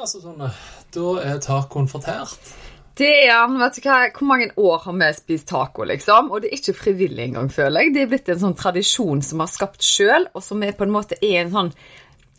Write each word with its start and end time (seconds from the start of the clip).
Altså 0.00 0.20
sånn, 0.22 0.42
Da 0.94 1.06
er 1.22 1.38
tacoen 1.44 1.88
fortært. 1.90 2.38
Det 3.00 3.08
er 3.28 3.32
han. 3.32 3.54
vet 3.60 3.76
du 3.78 3.80
hva, 3.86 3.98
Hvor 4.12 4.26
mange 4.28 4.50
år 4.60 4.78
har 4.84 4.92
vi 4.98 5.08
spist 5.16 5.46
taco, 5.48 5.84
liksom? 5.88 6.30
Og 6.34 6.42
det 6.42 6.50
er 6.50 6.58
ikke 6.58 6.74
frivillig 6.82 7.28
engang, 7.30 7.48
føler 7.52 7.86
jeg. 7.86 7.94
Det 7.94 8.02
er 8.02 8.10
blitt 8.12 8.28
en 8.34 8.42
sånn 8.42 8.56
tradisjon 8.58 9.22
som 9.24 9.38
vi 9.40 9.46
har 9.46 9.52
skapt 9.54 9.82
sjøl, 9.86 10.26
og 10.34 10.42
som 10.44 10.60
vi 10.60 10.72
på 10.76 10.84
en 10.88 10.92
måte 10.96 11.16
er 11.22 11.44
en 11.44 11.52
sånn 11.54 11.72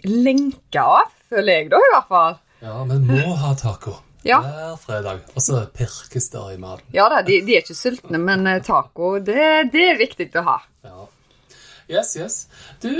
lenke 0.06 0.82
av, 0.84 1.10
føler 1.32 1.62
jeg 1.62 1.70
da, 1.72 1.78
i 1.82 1.92
hvert 1.96 2.10
fall. 2.12 2.38
Ja, 2.62 2.78
men 2.86 3.08
må 3.10 3.36
ha 3.42 3.54
taco 3.58 3.96
Ja. 4.28 4.38
hver 4.46 4.76
fredag. 4.78 5.24
Og 5.34 5.42
så 5.42 5.64
pirkes 5.74 6.28
det 6.30 6.42
i 6.54 6.58
maten. 6.62 6.86
Ja 6.94 7.08
da, 7.10 7.24
de, 7.26 7.40
de 7.42 7.56
er 7.58 7.64
ikke 7.64 7.74
sultne, 7.78 8.20
men 8.22 8.46
eh, 8.46 8.60
taco, 8.62 9.16
det, 9.18 9.72
det 9.74 9.86
er 9.96 9.98
viktig 9.98 10.28
å 10.38 10.44
ha. 10.46 10.58
Ja. 10.86 11.08
Yes, 11.90 12.14
yes. 12.20 12.36
Du, 12.84 12.92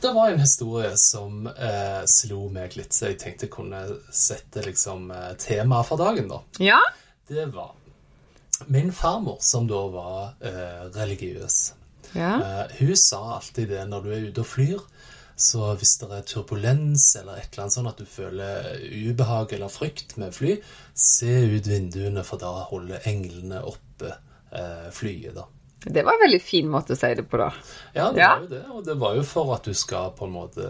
det 0.00 0.10
var 0.14 0.30
en 0.30 0.40
historie 0.40 0.96
som 1.00 1.46
eh, 1.46 2.02
slo 2.10 2.48
meg 2.52 2.76
litt, 2.78 2.92
så 2.94 3.10
jeg 3.10 3.20
tenkte 3.22 3.48
jeg 3.48 3.54
kunne 3.54 3.84
sette 4.14 4.64
liksom 4.64 5.10
eh, 5.14 5.32
temaet 5.40 5.88
for 5.88 6.00
dagen, 6.00 6.28
da. 6.30 6.42
Ja? 6.62 6.80
Det 7.28 7.46
var 7.54 7.74
min 8.66 8.92
farmor, 8.92 9.38
som 9.40 9.66
da 9.68 9.80
var 9.92 10.20
eh, 10.40 10.84
religiøs. 10.94 11.74
Ja. 12.12 12.34
Eh, 12.38 12.76
hun 12.78 12.96
sa 12.96 13.22
alltid 13.36 13.68
det 13.74 13.84
når 13.90 14.04
du 14.04 14.12
er 14.14 14.28
ute 14.28 14.44
og 14.44 14.50
flyr. 14.50 14.84
Så 15.36 15.72
hvis 15.80 15.96
det 15.98 16.12
er 16.14 16.26
turbulens 16.30 17.08
eller 17.18 17.40
et 17.40 17.48
eller 17.50 17.64
annet 17.64 17.74
sånn 17.74 17.90
at 17.90 17.98
du 17.98 18.06
føler 18.06 18.68
ubehag 19.10 19.56
eller 19.56 19.72
frykt 19.72 20.14
med 20.22 20.34
fly, 20.36 20.60
se 20.94 21.32
ut 21.56 21.66
vinduene, 21.66 22.22
for 22.22 22.38
da 22.38 22.52
holder 22.70 23.02
englene 23.10 23.64
oppe 23.66 24.12
eh, 24.54 24.86
flyet, 24.94 25.34
da. 25.34 25.48
Det 25.84 26.02
var 26.04 26.16
en 26.16 26.22
veldig 26.24 26.40
fin 26.42 26.68
måte 26.72 26.94
å 26.94 26.96
si 26.98 27.10
det 27.14 27.26
på, 27.28 27.36
da. 27.38 27.50
Ja, 27.94 28.10
det 28.12 28.20
Ja. 28.20 28.28
var 28.34 28.40
jo 28.42 28.48
det. 28.48 28.62
Og 28.72 28.84
det 28.86 28.94
var 28.98 29.14
jo 29.16 29.22
for 29.22 29.54
at 29.54 29.64
du 29.68 29.74
skal 29.74 30.10
på 30.16 30.24
en 30.24 30.32
måte 30.32 30.68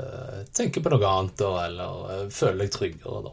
tenke 0.53 0.83
på 0.83 0.91
noe 0.91 1.07
annet, 1.07 1.41
eller 1.41 2.11
eh, 2.25 2.29
føle 2.35 2.65
deg 2.65 2.71
tryggere, 2.75 3.23
da. 3.29 3.33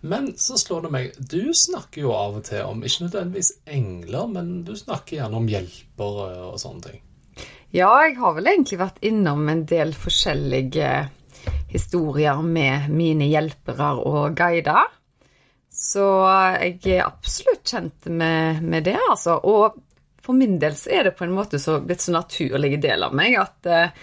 Men 0.00 0.28
så 0.38 0.54
slår 0.56 0.82
det 0.86 0.90
meg 0.94 1.16
Du 1.18 1.52
snakker 1.52 2.02
jo 2.04 2.12
av 2.14 2.36
og 2.38 2.44
til 2.46 2.62
om 2.62 2.80
ikke 2.86 3.08
nødvendigvis 3.08 3.52
engler, 3.66 4.28
men 4.30 4.64
du 4.64 4.72
snakker 4.78 5.16
gjerne 5.18 5.36
om 5.36 5.48
hjelpere 5.50 6.28
og 6.52 6.58
sånne 6.62 6.82
ting. 6.86 7.00
Ja, 7.74 7.90
jeg 8.06 8.16
har 8.16 8.32
vel 8.34 8.46
egentlig 8.46 8.78
vært 8.80 9.02
innom 9.04 9.48
en 9.52 9.64
del 9.68 9.90
forskjellige 9.92 11.10
historier 11.68 12.40
med 12.42 12.88
mine 12.94 13.26
hjelpere 13.28 13.90
og 14.06 14.36
guider. 14.38 14.86
Så 15.70 16.06
jeg 16.62 16.80
er 16.96 17.04
absolutt 17.06 17.66
kjent 17.68 18.06
med, 18.08 18.62
med 18.62 18.84
det, 18.88 18.96
altså. 19.10 19.36
Og 19.44 19.76
for 20.28 20.36
min 20.36 20.58
del 20.60 20.76
så 20.76 20.92
er 20.92 21.08
det 21.08 21.16
på 21.16 21.24
en 21.24 21.32
måte 21.32 21.56
så 21.62 21.78
blitt 21.80 22.04
så 22.04 22.12
naturlig 22.12 22.76
del 22.82 23.06
av 23.06 23.14
meg 23.16 23.38
at 23.40 23.68
eh, 23.72 24.02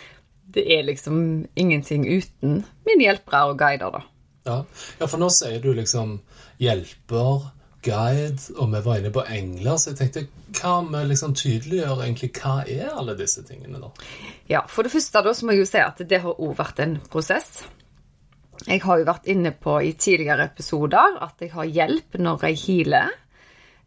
det 0.56 0.64
er 0.74 0.88
liksom 0.88 1.20
ingenting 1.54 2.08
uten 2.10 2.64
mine 2.88 3.06
hjelpere 3.06 3.52
og 3.52 3.60
guider, 3.60 3.94
da. 3.94 4.02
Ja. 4.46 4.56
ja, 5.00 5.06
for 5.06 5.22
nå 5.22 5.30
sier 5.34 5.62
du 5.62 5.72
liksom 5.74 6.20
hjelper, 6.62 7.48
guide, 7.86 8.42
og 8.58 8.72
vi 8.74 8.82
var 8.88 9.02
inne 9.02 9.12
på 9.14 9.26
engler, 9.30 9.78
så 9.78 9.92
jeg 9.92 10.00
tenkte 10.00 10.26
hva 10.58 10.80
med 10.86 11.12
liksom 11.12 11.36
tydeliggjør 11.38 12.02
egentlig 12.08 12.32
hva 12.40 12.56
er 12.66 12.94
alle 12.94 13.14
disse 13.20 13.46
tingene, 13.46 13.82
da? 13.82 13.92
Ja, 14.50 14.64
for 14.70 14.86
det 14.86 14.94
første 14.94 15.22
da 15.26 15.34
så 15.38 15.46
må 15.46 15.54
jeg 15.54 15.66
jo 15.66 15.70
si 15.70 15.82
at 15.82 16.02
det 16.10 16.22
har 16.26 16.42
òg 16.42 16.56
vært 16.58 16.82
en 16.86 16.98
prosess. 17.12 17.66
Jeg 18.66 18.82
har 18.86 19.02
jo 19.02 19.08
vært 19.10 19.30
inne 19.30 19.52
på 19.52 19.78
i 19.84 19.94
tidligere 20.00 20.48
episoder 20.50 21.20
at 21.22 21.42
jeg 21.44 21.54
har 21.54 21.70
hjelp 21.70 22.18
når 22.22 22.50
jeg 22.50 22.62
healer. 22.64 23.14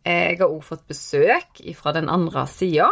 Eh, 0.04 0.30
Jeg 0.32 0.38
har 0.40 0.48
òg 0.48 0.62
fått 0.64 0.86
besøk 0.88 1.62
fra 1.76 1.92
den 1.92 2.08
andre 2.08 2.46
sida. 2.46 2.90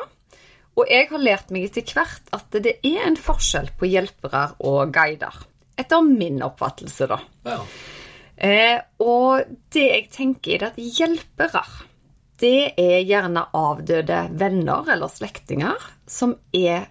Og 0.77 0.89
jeg 0.91 1.09
har 1.09 1.23
lært 1.23 1.51
meg 1.55 1.65
etter 1.71 1.87
hvert 1.97 2.27
at 2.37 2.51
det 2.63 2.77
er 2.85 3.07
en 3.07 3.17
forskjell 3.17 3.71
på 3.79 3.89
hjelpere 3.89 4.43
og 4.69 4.93
guider. 4.93 5.33
Etter 5.79 6.03
min 6.05 6.43
oppfattelse, 6.45 7.07
da. 7.09 7.19
Ja. 7.47 7.61
Eh, 8.37 8.81
og 9.01 9.47
det 9.73 9.87
jeg 9.87 10.09
tenker 10.13 10.59
er 10.61 10.67
at 10.69 10.77
hjelpere, 10.77 11.63
det 12.37 12.75
er 12.77 13.01
gjerne 13.09 13.47
avdøde 13.57 14.19
venner 14.37 14.91
eller 14.93 15.09
slektninger 15.09 15.87
som 16.07 16.35
er 16.53 16.85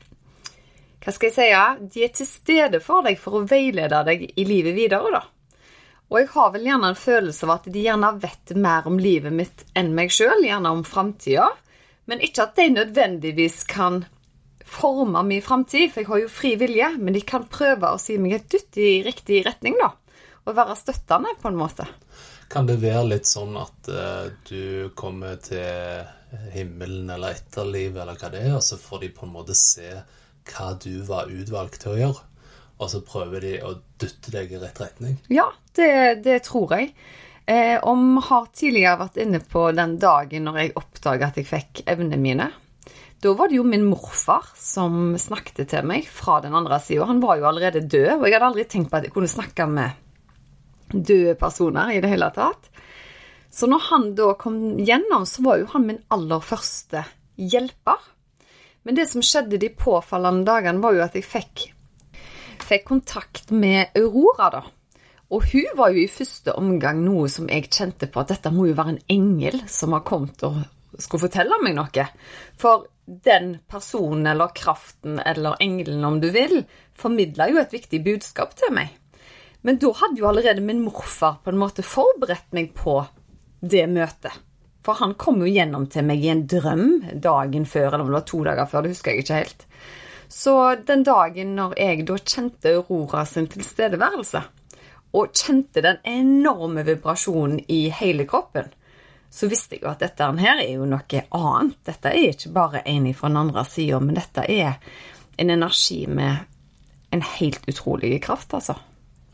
Hva 1.05 1.13
skal 1.13 1.29
jeg 1.29 1.35
si? 1.37 1.89
De 1.93 2.01
er 2.07 2.13
til 2.17 2.25
stede 2.25 2.79
for 2.81 3.05
deg 3.05 3.19
for 3.21 3.37
å 3.37 3.45
veilede 3.45 3.99
deg 4.07 4.23
i 4.25 4.45
livet 4.49 4.73
videre, 4.73 5.11
da. 5.13 5.19
Og 6.11 6.19
jeg 6.21 6.31
har 6.35 6.51
vel 6.53 6.67
gjerne 6.67 6.91
en 6.91 6.99
følelse 6.99 7.47
av 7.47 7.53
at 7.55 7.69
de 7.73 7.85
gjerne 7.87 8.11
vet 8.21 8.53
mer 8.61 8.85
om 8.89 8.99
livet 9.01 9.33
mitt 9.33 9.63
enn 9.77 9.93
meg 9.97 10.13
sjøl, 10.13 10.45
gjerne 10.45 10.73
om 10.77 10.83
framtida. 10.85 11.47
Men 12.05 12.21
ikke 12.21 12.45
at 12.45 12.59
de 12.59 12.67
nødvendigvis 12.75 13.63
kan 13.69 14.03
forme 14.65 15.23
min 15.25 15.41
framtid, 15.41 15.91
for 15.91 16.03
jeg 16.03 16.09
har 16.11 16.21
jo 16.21 16.31
fri 16.31 16.53
vilje. 16.61 16.91
Men 16.99 17.17
de 17.17 17.23
kan 17.25 17.47
prøve 17.49 17.89
å 17.89 18.01
si 18.01 18.19
meg 18.21 18.37
et 18.37 18.49
dytt 18.53 18.77
i 18.81 18.91
riktig 19.05 19.41
retning, 19.47 19.79
da. 19.81 19.91
Og 20.45 20.57
være 20.57 20.77
støttende, 20.77 21.33
på 21.41 21.49
en 21.49 21.57
måte. 21.57 21.87
Kan 22.53 22.69
det 22.69 22.77
være 22.83 23.07
litt 23.09 23.25
sånn 23.25 23.55
at 23.57 23.89
uh, 23.89 24.29
du 24.45 24.91
kommer 24.97 25.39
til 25.41 26.05
himmelen 26.53 27.09
eller 27.09 27.33
etterlivet 27.33 28.03
eller 28.03 28.19
hva 28.19 28.29
det 28.33 28.43
er, 28.43 28.53
og 28.57 28.63
så 28.65 28.77
får 28.77 29.01
de 29.01 29.11
på 29.15 29.25
en 29.25 29.33
måte 29.33 29.57
se 29.57 29.89
hva 30.51 30.67
du 30.77 31.01
var 31.07 31.31
utvalgt 31.33 31.81
til 31.81 31.95
å 31.95 31.99
gjøre, 31.99 32.25
og 32.77 32.89
så 32.91 33.01
prøver 33.05 33.45
de 33.45 33.53
å 33.63 33.75
dytte 34.01 34.33
deg 34.33 34.51
i 34.51 34.59
rett 34.59 34.81
retning? 34.81 35.15
Ja, 35.31 35.47
det, 35.77 36.23
det 36.25 36.41
tror 36.47 36.75
jeg. 36.75 36.91
Eh, 37.45 37.77
og 37.77 37.99
vi 38.01 38.23
har 38.27 38.45
tidligere 38.57 38.99
vært 39.03 39.19
inne 39.21 39.39
på 39.39 39.67
den 39.77 39.97
dagen 40.01 40.47
når 40.47 40.61
jeg 40.61 40.77
oppdaga 40.81 41.29
at 41.29 41.39
jeg 41.39 41.49
fikk 41.49 41.83
evnene 41.85 42.19
mine. 42.19 42.49
Da 43.23 43.31
var 43.37 43.49
det 43.49 43.59
jo 43.59 43.65
min 43.65 43.85
morfar 43.87 44.49
som 44.59 45.15
snakket 45.17 45.69
til 45.71 45.85
meg 45.87 46.09
fra 46.11 46.41
den 46.43 46.55
andre 46.57 46.79
sida. 46.83 47.07
Han 47.09 47.23
var 47.23 47.39
jo 47.39 47.47
allerede 47.49 47.85
død, 47.85 48.17
og 48.19 48.27
jeg 48.27 48.35
hadde 48.35 48.49
aldri 48.51 48.65
tenkt 48.69 48.91
på 48.91 48.99
at 48.99 49.07
jeg 49.07 49.15
kunne 49.15 49.31
snakke 49.31 49.69
med 49.71 50.01
døde 50.91 51.35
personer 51.39 51.95
i 51.95 52.01
det 52.03 52.11
hele 52.11 52.27
tatt. 52.35 52.69
Så 53.55 53.69
når 53.71 53.85
han 53.87 54.09
da 54.17 54.33
kom 54.37 54.59
gjennom, 54.83 55.23
så 55.25 55.45
var 55.45 55.61
jo 55.61 55.69
han 55.71 55.87
min 55.87 56.01
aller 56.11 56.43
første 56.43 57.05
hjelper. 57.39 58.03
Men 58.85 58.97
det 58.97 59.07
som 59.09 59.23
skjedde 59.23 59.61
de 59.61 59.71
påfallende 59.71 60.45
dagene, 60.45 60.83
var 60.83 60.97
jo 60.97 61.05
at 61.05 61.15
jeg 61.15 61.25
fikk, 61.25 61.69
fikk 62.65 62.87
kontakt 62.89 63.53
med 63.53 63.95
Aurora, 63.97 64.49
da. 64.53 64.63
Og 65.33 65.47
hun 65.51 65.71
var 65.77 65.93
jo 65.93 66.03
i 66.03 66.11
første 66.11 66.53
omgang 66.57 67.01
noe 67.01 67.29
som 67.31 67.49
jeg 67.49 67.71
kjente 67.73 68.09
på 68.11 68.21
at 68.21 68.33
dette 68.35 68.51
må 68.53 68.67
jo 68.69 68.77
være 68.77 68.95
en 68.95 69.05
engel 69.09 69.63
som 69.71 69.95
har 69.95 70.05
kommet 70.05 70.43
og 70.45 70.59
skulle 71.01 71.25
fortelle 71.25 71.57
meg 71.63 71.75
noe. 71.77 72.05
For 72.61 72.85
den 73.05 73.57
personen 73.69 74.29
eller 74.31 74.53
kraften 74.57 75.19
eller 75.19 75.57
engelen, 75.61 76.05
om 76.05 76.21
du 76.21 76.29
vil, 76.33 76.63
formidla 76.97 77.49
jo 77.51 77.59
et 77.61 77.73
viktig 77.73 78.01
budskap 78.05 78.55
til 78.57 78.73
meg. 78.75 78.93
Men 79.65 79.79
da 79.81 79.91
hadde 79.97 80.21
jo 80.21 80.29
allerede 80.29 80.61
min 80.61 80.83
morfar 80.85 81.39
på 81.43 81.51
en 81.51 81.61
måte 81.61 81.85
forberedt 81.85 82.51
meg 82.53 82.73
på 82.77 82.99
det 83.65 83.87
møtet. 83.89 84.33
For 84.85 84.99
han 85.01 85.15
kom 85.17 85.39
jo 85.41 85.49
gjennom 85.49 85.87
til 85.89 86.05
meg 86.05 86.21
i 86.21 86.29
en 86.29 86.45
drøm 86.45 86.89
dagen 87.21 87.65
før, 87.65 87.95
eller 87.95 88.05
om 88.05 88.11
det 88.11 88.19
var 88.19 88.27
to 88.29 88.41
dager 88.45 88.69
før, 88.69 88.85
det 88.85 88.93
husker 88.93 89.15
jeg 89.15 89.25
ikke 89.25 89.39
helt. 89.41 89.65
Så 90.35 90.75
den 90.87 91.05
dagen 91.07 91.53
når 91.55 91.77
jeg 91.79 92.03
da 92.09 92.17
kjente 92.19 92.73
Aurora 92.75 93.21
sin 93.29 93.47
tilstedeværelse, 93.47 94.41
og 95.15 95.31
kjente 95.31 95.79
den 95.79 96.01
enorme 96.03 96.83
vibrasjonen 96.83 97.61
i 97.71 97.85
hele 97.87 98.25
kroppen, 98.27 98.67
så 99.31 99.47
visste 99.47 99.77
jeg 99.77 99.85
jo 99.85 99.91
at 99.93 100.03
dette 100.03 100.27
her 100.41 100.59
er 100.59 100.73
jo 100.73 100.87
noe 100.91 101.21
annet. 101.39 101.77
Dette 101.87 102.11
er 102.11 102.33
ikke 102.33 102.51
bare 102.55 102.83
en 102.83 103.07
fra 103.15 103.31
den 103.31 103.39
andre 103.45 103.63
sida, 103.67 104.01
men 104.03 104.19
dette 104.19 104.43
er 104.51 104.75
en 105.39 105.55
energi 105.55 106.01
med 106.07 106.43
en 107.15 107.23
helt 107.37 107.63
utrolig 107.71 108.19
kraft, 108.23 108.53
altså. 108.53 108.75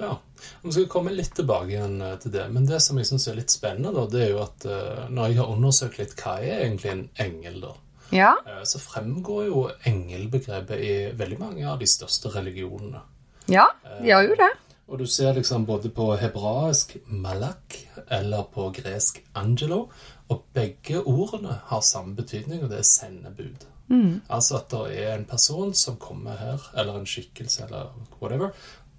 Ja. 0.01 0.19
Vi 0.62 0.71
skal 0.74 0.88
komme 0.89 1.13
litt 1.13 1.33
tilbake 1.38 1.69
igjen 1.75 2.01
eh, 2.01 2.18
til 2.21 2.33
det. 2.33 2.47
Men 2.54 2.65
det 2.69 2.80
som 2.81 2.97
jeg 2.97 3.09
syns 3.09 3.27
er 3.30 3.38
litt 3.38 3.54
spennende, 3.54 3.94
da, 3.94 4.07
det 4.09 4.24
er 4.25 4.31
jo 4.33 4.42
at 4.42 4.65
eh, 4.65 5.04
når 5.09 5.30
jeg 5.30 5.42
har 5.42 5.54
undersøkt 5.54 6.01
litt 6.01 6.15
hva 6.18 6.38
er 6.42 6.63
egentlig 6.65 6.94
en 6.94 7.04
engel, 7.25 7.59
da, 7.65 7.74
Ja. 8.11 8.35
eh, 8.45 8.63
så 8.63 8.79
fremgår 8.79 9.45
jo 9.47 9.69
engelbegrepet 9.87 10.83
i 10.83 10.93
veldig 11.17 11.39
mange 11.39 11.67
av 11.69 11.79
de 11.79 11.87
største 11.87 12.29
religionene. 12.33 13.01
Ja, 13.51 13.67
de 14.01 14.11
har 14.11 14.23
jo 14.27 14.35
det. 14.39 14.51
Og 14.91 14.99
du 14.99 15.05
ser 15.07 15.33
liksom 15.33 15.65
både 15.65 15.89
på 15.89 16.09
hebraisk 16.19 16.97
malak 17.07 17.77
eller 18.11 18.43
på 18.51 18.69
gresk 18.75 19.21
angelo, 19.39 19.85
og 20.29 20.43
begge 20.53 20.99
ordene 21.07 21.61
har 21.69 21.81
samme 21.81 22.15
betydning, 22.15 22.63
og 22.63 22.69
det 22.71 22.79
er 22.79 22.87
sendebud. 22.87 23.67
Altså 24.31 24.55
at 24.61 24.69
det 24.71 24.99
er 25.03 25.17
en 25.17 25.25
person 25.27 25.73
som 25.75 25.97
kommer 25.99 26.37
her, 26.39 26.61
eller 26.79 26.99
en 26.99 27.05
skikkelse, 27.07 27.65
eller 27.65 27.89
whatever, 28.21 28.53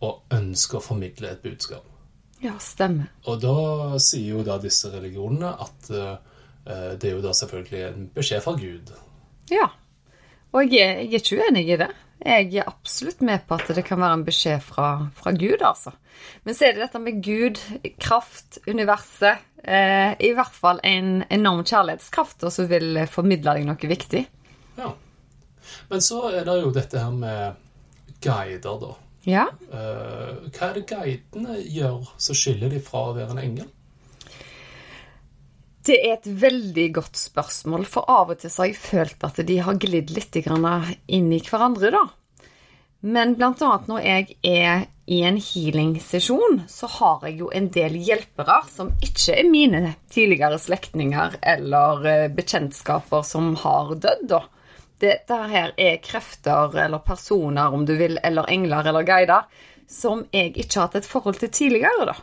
og 0.05 0.23
ønsker 0.35 0.79
å 0.79 0.85
formidle 0.85 1.31
et 1.33 1.41
budskap. 1.45 1.87
Ja, 2.43 2.57
stemmer. 2.61 3.07
Og 3.31 3.41
da 3.41 3.99
sier 4.03 4.37
jo 4.37 4.43
da 4.45 4.59
disse 4.61 4.91
religionene 4.93 5.53
at 5.63 5.91
eh, 5.95 6.17
det 6.65 7.09
er 7.09 7.17
jo 7.17 7.23
da 7.25 7.33
selvfølgelig 7.35 7.83
en 7.89 8.09
beskjed 8.15 8.43
fra 8.45 8.53
Gud. 8.59 8.93
Ja. 9.51 9.69
Og 10.53 10.69
jeg 10.69 10.85
er, 10.85 11.01
jeg 11.03 11.19
er 11.19 11.23
ikke 11.23 11.39
uenig 11.41 11.65
i 11.67 11.79
det. 11.81 11.89
Jeg 12.23 12.55
er 12.61 12.69
absolutt 12.71 13.23
med 13.27 13.43
på 13.49 13.57
at 13.59 13.73
det 13.75 13.83
kan 13.87 13.99
være 13.99 14.21
en 14.21 14.25
beskjed 14.27 14.61
fra, 14.63 14.89
fra 15.17 15.33
Gud, 15.35 15.65
altså. 15.67 15.91
Men 16.45 16.55
så 16.55 16.69
er 16.69 16.77
det 16.77 16.85
dette 16.85 17.01
med 17.03 17.19
Gud, 17.25 17.59
kraft, 17.99 18.61
universet. 18.69 19.43
Eh, 19.65 20.15
I 20.23 20.31
hvert 20.37 20.55
fall 20.55 20.79
en 20.87 21.25
enorm 21.35 21.65
kjærlighetskraft, 21.67 22.47
som 22.55 22.71
vil 22.71 23.01
formidle 23.11 23.57
deg 23.57 23.67
noe 23.67 23.91
viktig. 23.91 24.23
Ja. 24.79 24.93
Men 25.91 26.05
så 26.05 26.29
er 26.31 26.47
det 26.47 26.59
jo 26.61 26.71
dette 26.75 27.03
her 27.03 27.17
med 27.17 27.59
guider, 28.23 28.79
da. 28.85 28.95
Ja. 29.27 29.47
Eh, 29.71 30.49
hva 30.51 30.69
er 30.69 30.79
det 30.79 30.87
guidene 30.91 31.59
gjør 31.63 32.07
som 32.19 32.39
skiller 32.39 32.71
de 32.71 32.83
fra 32.83 33.09
å 33.09 33.17
være 33.19 33.35
en 33.35 33.43
engel? 33.43 33.71
Det 35.83 35.99
er 35.99 36.15
et 36.15 36.27
veldig 36.27 36.89
godt 36.95 37.19
spørsmål, 37.19 37.85
for 37.91 38.07
av 38.11 38.31
og 38.31 38.39
til 38.39 38.53
har 38.55 38.69
jeg 38.71 38.79
følt 38.79 39.25
at 39.27 39.41
de 39.47 39.57
har 39.67 39.81
glidd 39.83 40.13
litt 40.15 40.37
inn 40.39 41.33
i 41.35 41.41
hverandre, 41.43 41.91
da. 41.91 42.05
Men 43.03 43.35
blant 43.35 43.63
annet 43.67 43.89
når 43.91 44.05
jeg 44.07 44.37
er 44.47 44.85
i 45.11 45.25
en 45.27 45.41
healing-sesjon, 45.43 46.61
så 46.71 46.87
har 47.01 47.25
jeg 47.27 47.41
jo 47.41 47.49
en 47.51 47.67
del 47.75 47.97
hjelpere 47.99 48.61
som 48.71 48.93
ikke 49.03 49.41
er 49.41 49.49
mine 49.51 49.97
tidligere 50.13 50.61
slektninger 50.63 51.35
eller 51.43 52.07
eh, 52.07 52.29
bekjentskaper 52.31 53.27
som 53.27 53.57
har 53.65 53.97
dødd, 53.97 54.29
da. 54.31 54.45
Dette 55.03 55.41
her 55.51 55.75
er 55.75 55.99
krefter 55.99 56.79
eller 56.79 57.03
personer, 57.03 57.75
om 57.75 57.83
du 57.83 57.97
vil, 57.99 58.21
eller 58.23 58.47
engler 58.55 58.87
eller 58.87 59.03
guider, 59.03 59.51
som 59.91 60.23
jeg 60.31 60.55
ikke 60.55 60.79
har 60.79 60.87
hatt 60.87 61.01
et 61.01 61.11
forhold 61.11 61.43
til 61.43 61.51
tidligere, 61.51 62.13
da. 62.13 62.15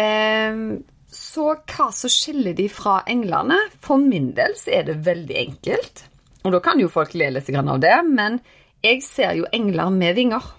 Ehm, 0.00 0.80
så 1.14 1.54
hva 1.56 1.88
som 1.94 2.12
skiller 2.12 2.56
de 2.58 2.66
fra 2.72 3.00
englene? 3.10 3.56
For 3.82 4.00
min 4.00 4.32
del 4.36 4.56
så 4.58 4.74
er 4.80 4.90
det 4.90 4.98
veldig 5.06 5.38
enkelt. 5.46 6.04
Og 6.44 6.52
da 6.52 6.60
kan 6.64 6.80
jo 6.82 6.90
folk 6.92 7.14
le 7.16 7.30
litt 7.32 7.48
av 7.54 7.80
det, 7.80 7.96
men 8.04 8.38
jeg 8.84 9.00
ser 9.06 9.32
jo 9.38 9.48
engler 9.54 9.90
med 9.94 10.18
vinger. 10.18 10.52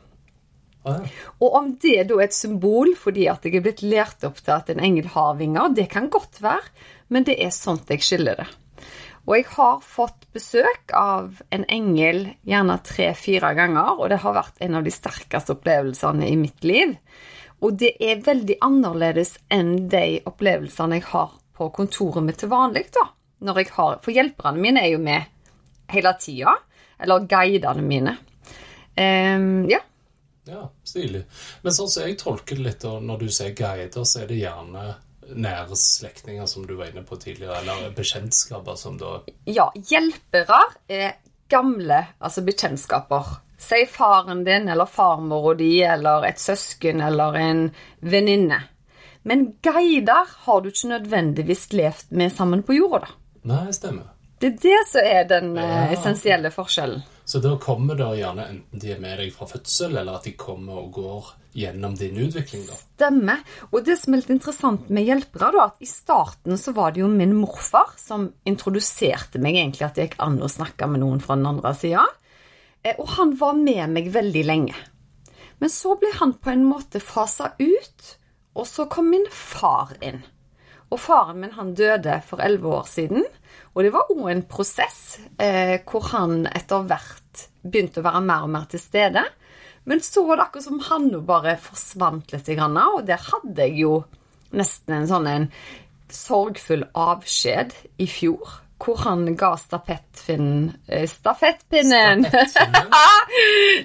Ah, 0.86 1.02
ja. 1.02 1.10
Og 1.42 1.56
om 1.60 1.72
det 1.82 2.08
da 2.10 2.20
er 2.20 2.28
et 2.28 2.38
symbol 2.38 2.92
fordi 2.98 3.26
at 3.30 3.46
jeg 3.46 3.58
er 3.58 3.64
blitt 3.66 3.82
lært 3.86 4.26
opp 4.28 4.38
til 4.42 4.54
at 4.54 4.70
en 4.70 4.82
engel 4.86 5.10
har 5.16 5.38
vinger, 5.40 5.74
det 5.74 5.90
kan 5.94 6.12
godt 6.14 6.42
være, 6.46 6.70
men 7.10 7.26
det 7.26 7.40
er 7.42 7.54
sånt 7.54 7.90
jeg 7.90 8.06
skiller 8.06 8.38
det. 8.42 8.48
Og 9.26 9.40
jeg 9.40 9.48
har 9.56 9.80
fått 9.82 10.28
besøk 10.36 10.94
av 10.94 11.40
en 11.54 11.66
engel 11.74 12.28
gjerne 12.46 12.78
tre-fire 12.86 13.56
ganger, 13.58 13.98
og 13.98 14.12
det 14.14 14.22
har 14.22 14.38
vært 14.38 14.62
en 14.62 14.78
av 14.78 14.86
de 14.86 14.94
sterkeste 14.94 15.56
opplevelsene 15.56 16.30
i 16.30 16.36
mitt 16.38 16.66
liv. 16.66 16.94
Og 17.64 17.78
det 17.80 17.96
er 18.04 18.24
veldig 18.26 18.58
annerledes 18.66 19.38
enn 19.54 19.88
de 19.92 20.20
opplevelsene 20.28 21.00
jeg 21.00 21.08
har 21.14 21.34
på 21.56 21.70
kontoret 21.76 22.26
mitt 22.26 22.42
til 22.42 22.52
vanlig, 22.52 22.88
da. 22.96 23.08
Har, 23.46 24.00
for 24.02 24.12
hjelperne 24.12 24.62
mine 24.62 24.82
er 24.84 24.96
jo 24.96 25.02
med 25.04 25.28
hele 25.94 26.16
tida. 26.20 26.56
Eller 27.00 27.28
guidene 27.30 27.84
mine. 27.84 28.16
Um, 28.96 29.66
ja. 29.70 29.82
Ja, 30.46 30.68
stilig. 30.84 31.26
Men 31.64 31.74
sånn 31.76 31.90
som 31.90 32.06
jeg 32.06 32.20
tolker 32.22 32.60
det 32.60 32.66
litt, 32.68 32.86
når 32.86 33.24
du 33.24 33.28
sier 33.34 33.56
guider, 33.58 34.06
så 34.06 34.24
er 34.24 34.30
det 34.30 34.40
gjerne 34.44 34.86
nære 35.34 35.78
slektninger, 35.80 36.46
som 36.46 36.68
du 36.68 36.76
var 36.78 36.92
inne 36.92 37.04
på 37.06 37.18
tidligere, 37.18 37.62
eller 37.64 37.96
bekjentskaper 37.98 38.78
som 38.78 39.00
da 39.02 39.18
ja. 39.50 39.72
Hjelpere 39.90 40.62
er 40.92 41.16
gamle, 41.50 42.04
altså 42.20 42.44
bekjentskaper. 42.46 43.40
Si 43.58 43.86
faren 43.88 44.44
din 44.44 44.68
eller 44.70 44.86
farmora 44.86 45.54
di 45.58 45.82
eller 45.84 46.26
et 46.28 46.40
søsken 46.42 47.02
eller 47.02 47.38
en 47.40 47.62
venninne. 48.02 48.62
Men 49.24 49.48
guider 49.64 50.28
har 50.46 50.62
du 50.62 50.70
ikke 50.70 50.92
nødvendigvis 50.92 51.72
levd 51.74 52.12
med 52.12 52.34
sammen 52.36 52.62
på 52.68 52.76
jorda, 52.78 53.08
da. 53.08 53.16
Nei, 53.46 53.72
stemmer. 53.74 54.12
Det 54.42 54.52
er 54.52 54.58
det 54.62 54.80
som 54.92 55.02
er 55.08 55.24
den 55.30 55.58
eh, 55.58 55.64
Ja. 55.64 55.86
essensielle 55.96 56.52
forskjellen. 56.52 57.02
Så 57.26 57.40
da 57.42 57.56
kommer 57.58 57.96
det 57.98 58.20
gjerne 58.20 58.44
enten 58.52 58.80
de 58.80 58.92
er 58.94 59.00
med 59.02 59.18
deg 59.18 59.32
fra 59.34 59.48
fødsel, 59.50 59.96
eller 59.98 60.20
at 60.20 60.24
de 60.28 60.34
kommer 60.38 60.78
og 60.84 60.92
går 60.94 61.32
gjennom 61.56 61.96
din 61.98 62.18
utvikling, 62.22 62.66
da. 62.68 62.76
Stemmer. 62.76 63.40
Og 63.72 63.86
det 63.88 63.96
som 63.98 64.14
er 64.14 64.18
litt 64.22 64.30
interessant 64.36 64.90
med 64.94 65.08
hjelpere, 65.08 65.50
da, 65.56 65.64
at 65.72 65.82
i 65.82 65.88
starten 65.90 66.60
så 66.62 66.74
var 66.76 66.92
det 66.94 67.02
jo 67.02 67.08
min 67.10 67.34
morfar 67.40 67.96
som 67.98 68.28
introduserte 68.46 69.40
meg 69.42 69.56
egentlig 69.56 69.88
at 69.88 69.96
det 69.98 70.10
gikk 70.12 70.20
an 70.28 70.38
å 70.44 70.52
snakke 70.52 70.86
med 70.92 71.02
noen 71.02 71.24
fra 71.24 71.36
den 71.40 71.48
andre 71.50 71.74
sida. 71.74 72.04
Eh, 72.86 72.96
Og 73.02 73.10
han 73.18 73.34
var 73.40 73.58
med 73.58 73.90
meg 73.90 74.12
veldig 74.14 74.46
lenge. 74.46 74.76
Men 75.60 75.72
så 75.72 75.96
ble 75.98 76.12
han 76.20 76.36
på 76.38 76.52
en 76.52 76.66
måte 76.68 77.02
fasa 77.02 77.54
ut, 77.60 78.10
og 78.56 78.68
så 78.70 78.86
kom 78.92 79.10
min 79.10 79.26
far 79.32 79.96
inn. 80.04 80.22
Og 80.94 81.00
faren 81.02 81.40
min 81.42 81.56
han 81.56 81.74
døde 81.76 82.20
for 82.28 82.44
elleve 82.46 82.76
år 82.78 82.86
siden, 82.88 83.26
og 83.74 83.84
det 83.84 83.92
var 83.96 84.12
òg 84.14 84.28
en 84.32 84.44
prosess 84.48 85.18
eh, 85.42 85.82
hvor 85.88 86.06
han 86.12 86.46
etter 86.48 86.86
hvert 86.88 87.48
begynte 87.66 88.00
å 88.00 88.06
være 88.06 88.22
mer 88.24 88.46
og 88.46 88.54
mer 88.54 88.68
til 88.72 88.80
stede. 88.84 89.24
Men 89.86 90.04
så 90.06 90.24
var 90.28 90.38
det 90.38 90.46
akkurat 90.46 90.68
som 90.68 90.84
han 90.88 91.10
jo 91.12 91.24
bare 91.26 91.58
forsvant 91.62 92.32
litt, 92.34 92.52
og 92.60 93.02
der 93.08 93.26
hadde 93.32 93.66
jeg 93.66 93.80
jo 93.82 93.96
nesten 94.56 94.96
en 95.00 95.10
sånn 95.10 95.28
en 95.28 95.50
sorgfull 96.12 96.86
avskjed 96.94 97.74
i 97.98 98.08
fjor. 98.08 98.62
Hvor 98.82 98.98
han 99.06 99.36
ga 99.40 99.54
stafettpinnen 99.58 100.74
eh, 100.88 101.08
Stafettpinnen! 101.08 102.26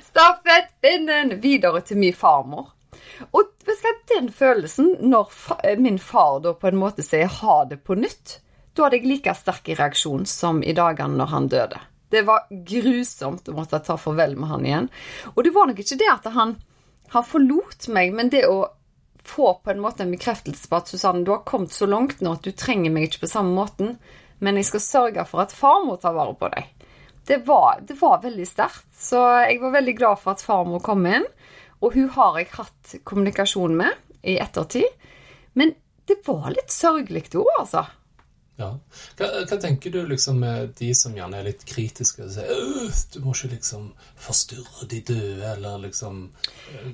Stafettpinnen 0.03 1.41
videre 1.45 1.81
til 1.87 2.01
min 2.03 2.17
farmor. 2.17 2.73
Og 3.31 3.47
den 4.11 4.33
følelsen, 4.33 4.97
når 5.01 5.29
min 5.79 5.99
far 5.99 6.41
da 6.41 6.55
på 6.57 6.71
en 6.71 6.81
måte 6.81 7.05
sier 7.07 7.31
ha 7.41 7.61
det 7.69 7.83
på 7.87 7.95
nytt, 7.95 8.41
da 8.75 8.87
hadde 8.87 9.01
jeg 9.01 9.11
like 9.11 9.35
sterk 9.39 9.71
reaksjon 9.79 10.27
som 10.27 10.63
i 10.63 10.75
dagene 10.77 11.19
når 11.21 11.31
han 11.35 11.49
døde. 11.53 11.81
Det 12.11 12.25
var 12.27 12.49
grusomt 12.51 13.49
å 13.49 13.55
måtte 13.55 13.79
ta 13.87 13.97
farvel 14.01 14.35
med 14.39 14.51
han 14.51 14.67
igjen. 14.67 14.91
Og 15.35 15.45
det 15.47 15.55
var 15.55 15.71
nok 15.71 15.83
ikke 15.83 15.99
det 16.01 16.11
at 16.11 16.27
han, 16.35 16.57
han 17.15 17.27
forlot 17.27 17.87
meg, 17.95 18.15
men 18.17 18.33
det 18.33 18.49
å 18.51 18.65
få 19.23 19.53
på 19.63 19.71
en 19.71 19.83
måte 19.83 20.03
en 20.03 20.15
bekreftelse 20.15 20.67
på 20.67 20.81
at 20.81 20.91
Susanne, 20.91 21.23
du 21.25 21.31
har 21.35 21.45
kommet 21.47 21.75
så 21.77 21.87
langt 21.87 22.23
nå 22.25 22.35
at 22.35 22.47
du 22.47 22.51
trenger 22.57 22.91
meg 22.91 23.07
ikke 23.07 23.27
på 23.27 23.35
samme 23.35 23.55
måten, 23.55 23.95
men 24.41 24.59
jeg 24.61 24.69
skal 24.71 24.85
sørge 24.85 25.25
for 25.29 25.45
at 25.45 25.55
farmor 25.57 26.01
tar 26.03 26.17
vare 26.17 26.35
på 26.39 26.51
deg. 26.55 26.89
Det 27.29 27.43
var, 27.47 27.83
det 27.87 27.95
var 28.01 28.23
veldig 28.25 28.47
sterkt. 28.49 28.89
Så 28.97 29.21
jeg 29.45 29.61
var 29.63 29.77
veldig 29.77 29.95
glad 29.99 30.21
for 30.23 30.35
at 30.35 30.43
farmor 30.45 30.83
kom 30.85 31.05
inn. 31.07 31.27
Og 31.81 31.95
hun 31.95 32.09
har 32.17 32.41
jeg 32.41 32.51
hatt 32.57 32.97
kommunikasjon 33.09 33.77
med 33.77 34.27
i 34.27 34.37
ettertid. 34.43 34.89
Men 35.57 35.75
det 36.09 36.21
var 36.27 36.51
litt 36.53 36.73
sørgelig 36.73 37.29
òg, 37.39 37.51
altså. 37.61 37.85
Ja. 38.61 38.75
Hva, 39.17 39.29
hva 39.49 39.57
tenker 39.61 39.93
du 39.95 40.03
liksom 40.09 40.43
med 40.43 40.75
de 40.77 40.91
som 40.97 41.15
gjerne 41.17 41.39
er 41.39 41.47
litt 41.49 41.63
kritiske 41.65 42.27
og 42.27 42.33
sier 42.35 42.51
«Øh, 42.53 42.99
du 43.15 43.21
må 43.25 43.33
ikke 43.33 43.55
liksom 43.55 43.87
forstyrre 44.21 44.89
de 44.91 45.01
døde, 45.09 45.55
eller 45.55 45.79
liksom 45.87 46.27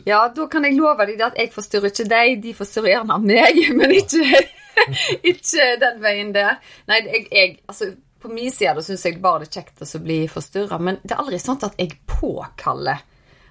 Ja, 0.07 0.21
da 0.37 0.47
kan 0.53 0.69
jeg 0.69 0.77
love 0.79 1.09
deg 1.09 1.25
at 1.27 1.41
jeg 1.41 1.51
forstyrrer 1.55 1.91
ikke 1.91 2.07
deg, 2.13 2.37
de 2.45 2.55
forstyrrer 2.55 2.93
gjerne 2.93 3.19
meg, 3.25 3.59
men 3.81 3.97
ikke, 3.97 4.45
ikke 5.33 5.69
den 5.83 6.01
veien 6.03 6.33
der. 6.37 6.61
Nei, 6.91 7.03
jeg, 7.07 7.27
jeg 7.33 7.59
altså 7.67 7.93
på 8.23 8.33
min 8.33 8.53
side 8.53 8.83
syns 8.83 9.05
jeg 9.07 9.21
bare 9.23 9.45
det 9.45 9.51
er 9.51 9.61
kjekt 9.61 9.85
å 9.85 10.03
bli 10.03 10.23
forstyrra, 10.31 10.79
men 10.83 10.99
det 11.03 11.15
er 11.15 11.21
aldri 11.23 11.39
sånn 11.41 11.61
at 11.63 11.77
jeg 11.79 11.99
påkaller 12.11 13.05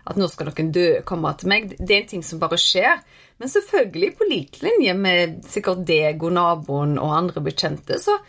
at 0.05 0.17
nå 0.19 0.27
skal 0.29 0.51
noen 0.51 0.71
dø 0.73 0.87
komme 1.07 1.31
til 1.39 1.49
meg. 1.49 1.71
Det 1.79 1.95
er 1.95 2.03
en 2.03 2.09
ting 2.11 2.25
som 2.25 2.41
bare 2.41 2.59
skjer. 2.61 2.99
Men 3.41 3.49
selvfølgelig, 3.49 4.11
på 4.19 4.27
lik 4.29 4.59
linje 4.61 4.93
med 4.93 5.39
sikkert 5.49 5.81
deg 5.87 6.21
og 6.23 6.35
naboen 6.37 6.99
og 7.01 7.15
andre 7.15 7.41
bekjente, 7.47 7.97
så 7.99 8.19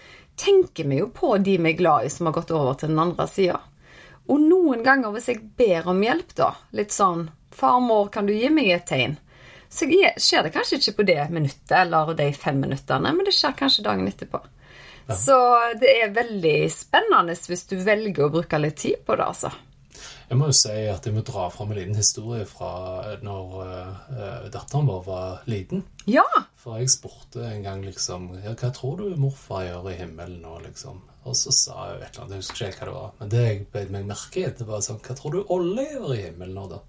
tenker 0.41 0.88
vi 0.88 1.03
jo 1.03 1.11
på 1.12 1.35
de 1.37 1.59
vi 1.61 1.73
er 1.73 1.79
glad 1.79 2.07
i 2.07 2.12
som 2.12 2.31
har 2.31 2.37
gått 2.38 2.55
over 2.55 2.79
til 2.81 2.95
den 2.95 3.03
andre 3.03 3.29
sida. 3.29 3.61
Og 4.33 4.41
noen 4.43 4.83
ganger 4.87 5.12
hvis 5.15 5.29
jeg 5.31 5.45
ber 5.59 5.93
om 5.93 6.00
hjelp, 6.03 6.33
da, 6.38 6.55
litt 6.73 6.97
sånn 6.97 7.29
'Farmor, 7.57 8.11
kan 8.12 8.26
du 8.26 8.35
gi 8.35 8.49
meg 8.53 8.73
et 8.73 8.88
tegn?' 8.88 9.21
Så 9.76 9.88
skjer 9.88 10.47
det 10.47 10.54
kanskje 10.54 10.80
ikke 10.80 10.99
på 11.00 11.09
det 11.11 11.21
minuttet 11.35 11.75
eller 11.83 12.14
de 12.16 12.30
fem 12.33 12.59
minuttene, 12.62 13.12
men 13.12 13.26
det 13.28 13.35
skjer 13.37 13.56
kanskje 13.59 13.85
dagen 13.85 14.09
etterpå. 14.09 14.40
Så 15.06 15.37
det 15.78 15.92
er 16.00 16.14
veldig 16.16 16.59
spennende 16.73 17.37
hvis 17.47 17.66
du 17.71 17.76
velger 17.78 18.26
å 18.26 18.33
bruke 18.33 18.59
litt 18.59 18.80
tid 18.83 19.04
på 19.06 19.14
det, 19.18 19.26
altså. 19.28 19.52
Jeg 20.26 20.38
må 20.40 20.49
jo 20.50 20.56
si 20.59 20.75
at 20.90 21.04
jeg 21.06 21.14
må 21.14 21.23
dra 21.25 21.47
fram 21.54 21.71
en 21.71 21.78
liten 21.78 21.97
historie 21.97 22.45
fra 22.50 22.71
når 23.23 23.52
uh, 23.62 24.49
datteren 24.50 24.88
vår 24.88 25.04
var 25.06 25.45
liten. 25.47 25.85
Ja! 26.11 26.26
For 26.59 26.80
jeg 26.80 26.90
spurte 26.90 27.45
en 27.47 27.62
gang 27.62 27.85
liksom 27.87 28.33
ja, 28.42 28.56
Hva 28.59 28.73
tror 28.75 28.99
du 28.99 29.21
morfar 29.23 29.68
gjør 29.68 29.92
i 29.92 30.00
himmelen 30.00 30.40
nå, 30.42 30.56
liksom? 30.64 30.99
Og 31.26 31.38
så 31.38 31.54
sa 31.54 31.76
hun 31.92 32.02
et 32.02 32.11
eller 32.11 32.25
annet, 32.25 32.35
jeg 32.35 32.42
husker 32.42 32.73
ikke 32.73 32.83
hva 32.83 32.88
det 32.88 32.97
var. 32.97 33.14
Men 33.21 33.33
det 33.33 33.45
jeg 33.45 33.62
beit 33.76 33.95
meg 33.95 34.11
merke 34.11 34.42
i, 34.42 34.50
det 34.59 34.66
var 34.66 34.83
sånn 34.83 35.00
Hva 35.06 35.16
tror 35.18 35.37
du 35.37 35.54
Olle 35.54 35.87
gjør 35.87 36.16
i 36.16 36.23
himmelen 36.25 36.59
nå, 36.59 36.66
da? 36.75 36.83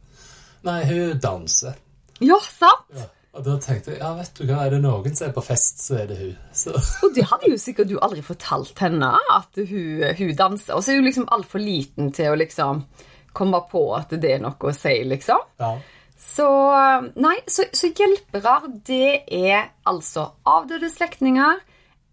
Nei, 0.66 0.80
hun 0.90 1.22
danser. 1.22 1.78
Ja, 2.24 2.40
sant? 2.42 2.92
Ja. 2.98 3.12
Og 3.38 3.44
da 3.46 3.54
tenkte 3.62 3.92
jeg 3.94 4.00
ja, 4.02 4.16
vet 4.18 4.40
du 4.40 4.48
hva, 4.48 4.64
er 4.66 4.72
det 4.74 4.80
noen 4.82 5.14
som 5.14 5.28
er 5.28 5.34
på 5.36 5.44
fest, 5.46 5.84
så 5.86 6.00
er 6.02 6.08
det 6.10 6.16
hun. 6.18 6.32
Så 6.58 6.74
Og 7.06 7.14
det 7.14 7.28
hadde 7.30 7.52
jo 7.52 7.60
sikkert 7.62 7.92
du 7.92 8.00
aldri 8.02 8.24
fortalt 8.26 8.82
henne, 8.82 9.12
at 9.34 9.60
hun, 9.60 10.08
hun 10.18 10.34
danser. 10.40 10.74
Og 10.74 10.82
så 10.82 10.94
er 10.94 11.02
hun 11.02 11.10
liksom 11.10 11.28
altfor 11.36 11.62
liten 11.62 12.10
til 12.18 12.34
å 12.34 12.40
liksom 12.40 12.82
komme 13.38 13.62
på 13.70 13.84
at 13.94 14.16
det 14.18 14.34
er 14.34 14.42
noe 14.42 14.58
å 14.58 14.74
si, 14.74 14.96
liksom. 15.06 15.46
ja. 15.62 15.76
Så 16.18 16.48
nei, 17.22 17.36
så, 17.46 17.68
så 17.78 17.92
hjelpere, 17.94 18.72
det 18.90 19.30
er 19.38 19.68
altså 19.86 20.24
avdøde 20.50 20.90
slektninger 20.90 21.60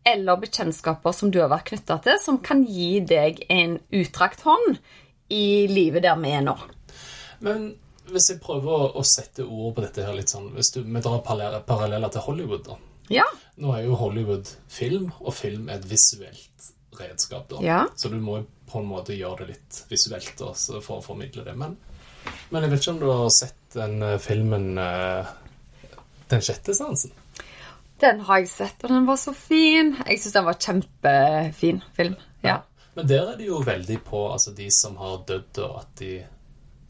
eller 0.04 0.42
bekjentskaper 0.42 1.14
som 1.16 1.30
du 1.32 1.38
har 1.40 1.48
vært 1.48 1.70
knytta 1.70 1.96
til, 2.04 2.18
som 2.20 2.36
kan 2.44 2.60
gi 2.68 2.98
deg 3.00 3.40
en 3.48 3.78
utdrakt 3.96 4.44
hånd 4.44 4.76
i 5.32 5.64
livet 5.72 6.04
der 6.04 6.20
vi 6.20 6.34
er 6.36 6.44
nå. 6.44 6.52
Men 7.48 7.70
hvis 8.10 8.30
jeg 8.30 8.40
prøver 8.42 8.70
å, 8.70 8.88
å 9.00 9.04
sette 9.06 9.44
ord 9.44 9.76
på 9.76 9.84
dette 9.84 10.04
her 10.04 10.16
litt 10.16 10.32
sånn 10.32 10.50
Hvis 10.54 10.74
du, 10.74 10.82
vi 10.84 11.02
drar 11.04 11.22
paralleller 11.24 12.12
til 12.12 12.24
Hollywood, 12.26 12.66
da. 12.66 12.76
Ja. 13.12 13.24
Nå 13.60 13.72
er 13.76 13.84
jo 13.86 13.98
Hollywood 14.00 14.48
film, 14.72 15.10
og 15.20 15.34
film 15.36 15.68
er 15.68 15.80
et 15.80 15.88
visuelt 15.88 16.70
redskap, 16.98 17.48
da. 17.50 17.62
Ja. 17.64 17.80
Så 17.96 18.08
du 18.12 18.18
må 18.22 18.40
på 18.70 18.80
en 18.80 18.88
måte 18.88 19.16
gjøre 19.16 19.44
det 19.44 19.54
litt 19.54 19.80
visuelt 19.90 20.32
da, 20.40 20.52
for 20.54 20.98
å 20.98 21.04
formidle 21.04 21.44
det. 21.46 21.54
Men, 21.58 21.76
men 22.50 22.64
jeg 22.64 22.72
vet 22.72 22.84
ikke 22.84 22.94
om 22.94 23.02
du 23.02 23.08
har 23.10 23.32
sett 23.34 23.60
den 23.74 23.98
eh, 24.06 24.20
filmen 24.22 24.78
uh, 24.78 25.26
Den 26.30 26.44
sjette 26.44 26.74
sansen? 26.76 27.12
Den 28.00 28.22
har 28.26 28.40
jeg 28.42 28.50
sett, 28.50 28.78
og 28.82 28.90
den 28.90 29.06
var 29.06 29.18
så 29.20 29.34
fin. 29.36 29.94
Jeg 30.02 30.22
syns 30.22 30.36
den 30.36 30.46
var 30.48 30.60
kjempefin 30.60 31.82
film. 31.96 32.16
Ja. 32.44 32.60
Men 32.94 33.08
der 33.10 33.32
er 33.32 33.38
det 33.38 33.46
jo 33.48 33.60
veldig 33.64 33.98
på 34.06 34.24
altså 34.32 34.54
de 34.54 34.66
som 34.74 34.96
har 34.98 35.22
dødd, 35.28 35.60
og 35.62 35.76
at 35.82 35.92
de, 36.00 36.10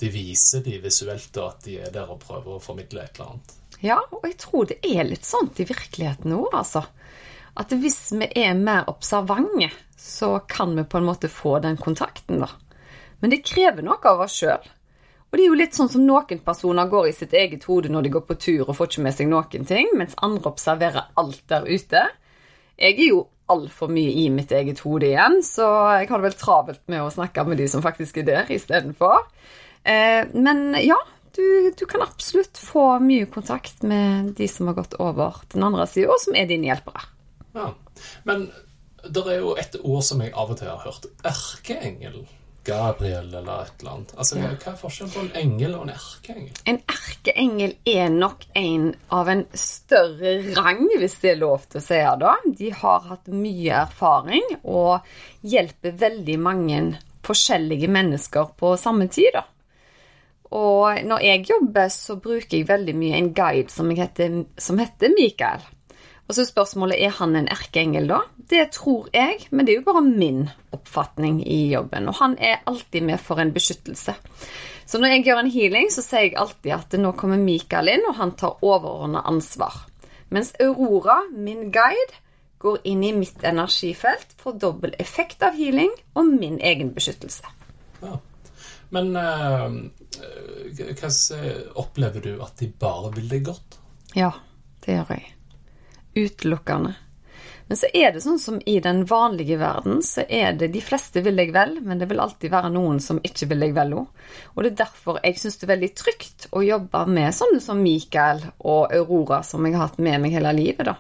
de 0.05 0.11
viser 0.13 0.61
de 0.65 0.77
visuelt, 0.85 1.33
og 1.41 1.47
at 1.49 1.65
de 1.65 1.79
er 1.81 1.93
der 1.95 2.11
og 2.13 2.21
prøver 2.21 2.59
å 2.59 2.63
formidle 2.63 3.05
et 3.05 3.17
eller 3.17 3.35
annet. 3.35 3.57
ja, 3.85 3.99
og 4.13 4.27
jeg 4.29 4.37
tror 4.41 4.69
det 4.69 4.79
er 4.85 5.05
litt 5.09 5.27
sånt 5.29 5.61
i 5.61 5.67
virkeligheten 5.69 6.33
nå, 6.33 6.45
altså. 6.53 6.85
At 7.55 7.73
hvis 7.73 8.13
vi 8.17 8.29
er 8.41 8.57
mer 8.59 8.89
observante, 8.91 9.71
så 9.97 10.39
kan 10.51 10.75
vi 10.77 10.85
på 10.85 10.99
en 10.99 11.09
måte 11.09 11.31
få 11.33 11.59
den 11.65 11.77
kontakten, 11.81 12.43
da. 12.43 12.51
Men 13.21 13.33
det 13.33 13.45
krever 13.47 13.85
noe 13.87 14.01
av 14.05 14.25
oss 14.27 14.37
sjøl. 14.43 14.65
Og 15.31 15.39
det 15.39 15.45
er 15.45 15.49
jo 15.49 15.59
litt 15.59 15.77
sånn 15.77 15.91
som 15.91 16.05
noen 16.07 16.41
personer 16.47 16.91
går 16.91 17.09
i 17.09 17.15
sitt 17.17 17.33
eget 17.35 17.65
hode 17.67 17.91
når 17.91 18.05
de 18.05 18.11
går 18.15 18.25
på 18.29 18.37
tur 18.39 18.69
og 18.69 18.77
får 18.79 18.91
ikke 18.91 19.05
med 19.07 19.17
seg 19.17 19.31
noen 19.31 19.65
ting, 19.67 19.89
mens 19.99 20.19
andre 20.23 20.51
observerer 20.53 21.09
alt 21.19 21.41
der 21.51 21.65
ute. 21.67 22.03
Jeg 22.79 22.99
er 22.99 23.09
jo 23.09 23.25
altfor 23.51 23.91
mye 23.93 24.13
i 24.25 24.29
mitt 24.33 24.53
eget 24.55 24.85
hode 24.85 25.09
igjen, 25.11 25.41
så 25.45 25.67
jeg 25.99 26.09
har 26.11 26.21
det 26.21 26.29
vel 26.29 26.39
travelt 26.39 26.83
med 26.93 27.03
å 27.03 27.11
snakke 27.13 27.45
med 27.49 27.59
de 27.61 27.67
som 27.71 27.83
faktisk 27.85 28.23
er 28.23 28.29
der, 28.29 28.53
istedenfor. 28.55 29.27
Eh, 29.85 30.27
men 30.33 30.77
ja, 30.81 30.99
du, 31.37 31.73
du 31.79 31.87
kan 31.87 32.03
absolutt 32.03 32.59
få 32.59 32.99
mye 33.05 33.27
kontakt 33.27 33.83
med 33.83 34.35
de 34.39 34.49
som 34.49 34.71
har 34.71 34.79
gått 34.79 34.95
over 35.03 35.41
den 35.53 35.67
andre 35.67 35.87
sida, 35.91 36.13
og 36.15 36.23
som 36.23 36.37
er 36.39 36.49
dine 36.51 36.71
hjelpere. 36.71 37.05
Ja. 37.55 37.73
Men 38.29 38.49
det 39.05 39.27
er 39.29 39.43
jo 39.43 39.53
et 39.61 39.77
ord 39.83 40.03
som 40.07 40.23
jeg 40.25 40.33
av 40.33 40.55
og 40.55 40.59
til 40.59 40.71
har 40.71 40.81
hørt. 40.87 41.11
Erkeengel. 41.29 42.25
Gabriel 42.65 43.27
eller 43.29 43.67
et 43.67 43.81
eller 43.81 43.91
annet. 43.91 44.13
Altså, 44.17 44.39
Ja. 44.39 44.49
Hva 44.57 44.73
er 44.73 44.77
forskjellen 44.81 45.13
på 45.13 45.21
en 45.21 45.33
engel 45.37 45.75
og 45.77 45.83
en 45.85 45.93
erkeengel? 45.93 46.61
En 46.65 46.79
erkeengel 46.89 47.75
er 47.85 48.09
nok 48.09 48.47
en 48.57 48.95
av 49.13 49.29
en 49.29 49.45
større 49.53 50.39
rang, 50.57 50.87
hvis 50.97 51.19
det 51.21 51.35
er 51.35 51.43
lov 51.43 51.67
til 51.69 51.83
å 51.83 51.85
si 51.85 52.01
da. 52.23 52.37
De 52.47 52.71
har 52.71 53.01
hatt 53.11 53.29
mye 53.29 53.83
erfaring 53.83 54.47
og 54.63 55.05
hjelper 55.43 55.99
veldig 56.07 56.39
mange 56.41 56.81
forskjellige 57.25 57.89
mennesker 57.89 58.55
på 58.57 58.77
samme 58.81 59.09
tid, 59.13 59.35
da. 59.35 59.45
Og 60.55 61.01
når 61.03 61.23
jeg 61.25 61.47
jobber, 61.51 61.89
så 61.91 62.17
bruker 62.23 62.61
jeg 62.61 62.69
veldig 62.69 62.95
mye 62.97 63.17
en 63.19 63.33
guide 63.35 63.73
som, 63.75 63.91
heter, 63.91 64.45
som 64.59 64.79
heter 64.79 65.15
Mikael. 65.17 65.65
Og 66.25 66.37
så 66.37 66.45
spørsmålet 66.49 67.03
er 67.05 67.13
han 67.19 67.35
en 67.37 67.49
erkeengel, 67.53 68.07
da? 68.09 68.21
Det 68.49 68.69
tror 68.73 69.09
jeg, 69.13 69.49
men 69.51 69.67
det 69.67 69.75
er 69.75 69.81
jo 69.81 69.89
bare 69.91 70.05
min 70.05 70.45
oppfatning 70.73 71.43
i 71.43 71.67
jobben. 71.73 72.09
Og 72.09 72.17
han 72.21 72.37
er 72.39 72.63
alltid 72.71 73.05
med 73.05 73.21
for 73.21 73.43
en 73.43 73.53
beskyttelse. 73.53 74.15
Så 74.87 75.01
når 75.01 75.17
jeg 75.17 75.25
gjør 75.27 75.43
en 75.43 75.51
healing, 75.53 75.91
så 75.93 76.05
sier 76.05 76.29
jeg 76.29 76.39
alltid 76.41 76.73
at 76.77 76.97
nå 77.01 77.13
kommer 77.19 77.41
Mikael 77.41 77.91
inn, 77.93 78.07
og 78.09 78.19
han 78.21 78.35
tar 78.41 78.63
overordna 78.65 79.25
ansvar. 79.29 79.83
Mens 80.33 80.55
Aurora, 80.61 81.21
min 81.33 81.71
guide, 81.73 82.21
går 82.65 82.79
inn 82.89 83.03
i 83.05 83.13
mitt 83.13 83.45
energifelt 83.45 84.31
for 84.41 84.57
dobbel 84.57 84.95
effekt 85.03 85.43
av 85.45 85.57
healing 85.59 85.93
og 86.17 86.31
min 86.31 86.57
egen 86.65 86.95
beskyttelse. 86.97 87.51
Ja. 88.01 88.17
Men 88.95 89.11
eh, 89.19 89.79
hva 90.79 91.11
s- 91.11 91.33
opplever 91.81 92.23
du 92.25 92.35
at 92.45 92.57
de 92.63 92.69
bare 92.81 93.11
vil 93.17 93.29
deg 93.33 93.47
godt? 93.51 93.79
Ja, 94.15 94.31
det 94.85 94.95
gjør 95.01 95.17
jeg. 95.17 95.33
Utelukkende. 96.15 96.95
Men 97.67 97.79
så 97.81 97.89
er 97.97 98.11
det 98.13 98.21
sånn 98.21 98.39
som 98.39 98.59
i 98.69 98.75
den 98.85 99.07
vanlige 99.09 99.57
verden, 99.59 100.03
så 100.05 100.27
er 100.29 100.53
det 100.61 100.69
de 100.75 100.83
fleste 100.85 101.23
vil 101.25 101.39
deg 101.41 101.49
vel, 101.55 101.79
men 101.81 101.97
det 101.99 102.11
vil 102.11 102.21
alltid 102.21 102.53
være 102.53 102.69
noen 102.75 102.99
som 103.01 103.23
ikke 103.25 103.49
vil 103.55 103.65
deg 103.65 103.73
vel 103.77 103.95
òg. 104.03 104.27
Og 104.53 104.61
det 104.67 104.75
er 104.75 104.83
derfor 104.83 105.17
jeg 105.25 105.39
syns 105.41 105.57
det 105.63 105.65
er 105.67 105.73
veldig 105.73 105.89
trygt 105.97 106.45
å 106.53 106.61
jobbe 106.67 107.07
med 107.09 107.33
sånne 107.35 107.63
som 107.65 107.81
Mikael 107.81 108.45
og 108.69 108.93
Aurora, 108.93 109.41
som 109.49 109.65
jeg 109.65 109.79
har 109.79 109.87
hatt 109.89 109.97
med 110.05 110.21
meg 110.27 110.37
hele 110.37 110.53
livet, 110.59 110.91
da. 110.93 110.99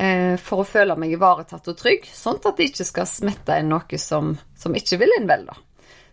Eh, 0.00 0.36
For 0.40 0.60
å 0.62 0.68
føle 0.68 0.98
meg 1.00 1.16
ivaretatt 1.16 1.72
og 1.72 1.80
trygg, 1.80 2.04
sånn 2.12 2.38
at 2.44 2.56
det 2.60 2.68
ikke 2.70 2.86
skal 2.88 3.08
smette 3.08 3.56
inn 3.60 3.72
noe 3.72 3.98
som, 4.00 4.34
som 4.56 4.76
ikke 4.76 5.00
vil 5.00 5.16
en 5.16 5.26
vel, 5.32 5.48
da. 5.48 5.56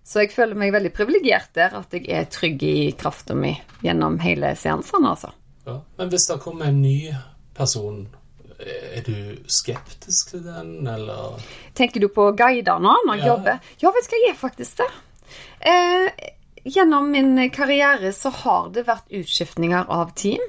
Så 0.08 0.22
jeg 0.24 0.32
føler 0.32 0.56
meg 0.56 0.72
veldig 0.72 0.94
privilegert 0.96 1.50
der, 1.58 1.74
at 1.76 1.92
jeg 1.92 2.06
er 2.16 2.30
trygg 2.32 2.62
i 2.64 2.76
krafta 2.96 3.36
mi 3.36 3.52
gjennom 3.84 4.16
hele 4.24 4.54
seansene, 4.56 5.10
altså. 5.12 5.34
Ja. 5.68 5.82
Men 6.00 6.10
hvis 6.14 6.30
det 6.30 6.38
kommer 6.46 6.70
en 6.70 6.80
ny 6.82 7.12
person, 7.58 8.06
er 8.58 9.04
du 9.06 9.36
skeptisk 9.52 10.32
til 10.32 10.46
den, 10.46 10.88
eller 10.88 11.42
Tenker 11.78 12.00
du 12.02 12.08
på 12.10 12.30
guider 12.40 12.80
nå, 12.80 12.94
når 13.06 13.18
jeg 13.20 13.26
Ja. 13.26 13.34
jobber? 13.36 13.60
Ja, 13.84 13.92
vet 13.92 14.08
du 14.08 14.16
hva, 14.16 14.22
jeg 14.24 14.32
er 14.32 14.40
faktisk 14.40 14.78
det. 14.78 14.88
Eh, 15.62 16.32
gjennom 16.66 17.12
min 17.12 17.50
karriere 17.52 18.14
så 18.16 18.32
har 18.32 18.70
det 18.70 18.86
vært 18.88 19.12
utskiftninger 19.12 19.86
av 19.90 20.16
team. 20.16 20.40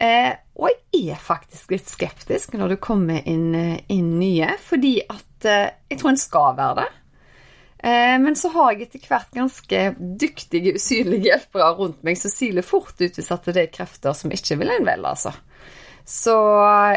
Eh, 0.00 0.32
og 0.56 0.70
jeg 0.92 1.10
er 1.12 1.20
faktisk 1.20 1.70
litt 1.70 1.86
skeptisk 1.88 2.54
når 2.56 2.68
det 2.74 2.80
kommer 2.80 3.20
inn, 3.28 3.54
eh, 3.54 3.80
inn 3.92 4.18
nye, 4.18 4.54
fordi 4.58 5.00
at 5.08 5.44
eh, 5.44 5.70
jeg 5.90 5.98
tror 6.00 6.10
en 6.14 6.16
skal 6.16 6.56
være 6.56 6.74
det. 6.80 6.88
Eh, 7.82 8.16
men 8.20 8.36
så 8.36 8.50
har 8.52 8.74
jeg 8.74 8.88
etter 8.88 9.06
hvert 9.08 9.30
ganske 9.32 9.78
dyktige, 10.20 10.74
usynlige 10.76 11.30
hjelpere 11.30 11.70
rundt 11.78 12.02
meg 12.04 12.18
som 12.20 12.32
siler 12.32 12.66
fort 12.66 12.98
ut 13.00 13.16
hvis 13.16 13.30
at 13.32 13.48
det 13.48 13.62
er 13.62 13.72
krefter 13.72 14.12
som 14.16 14.32
ikke 14.34 14.58
vil 14.60 14.74
en 14.74 14.84
vel, 14.84 15.06
altså. 15.08 15.32
Så 16.10 16.34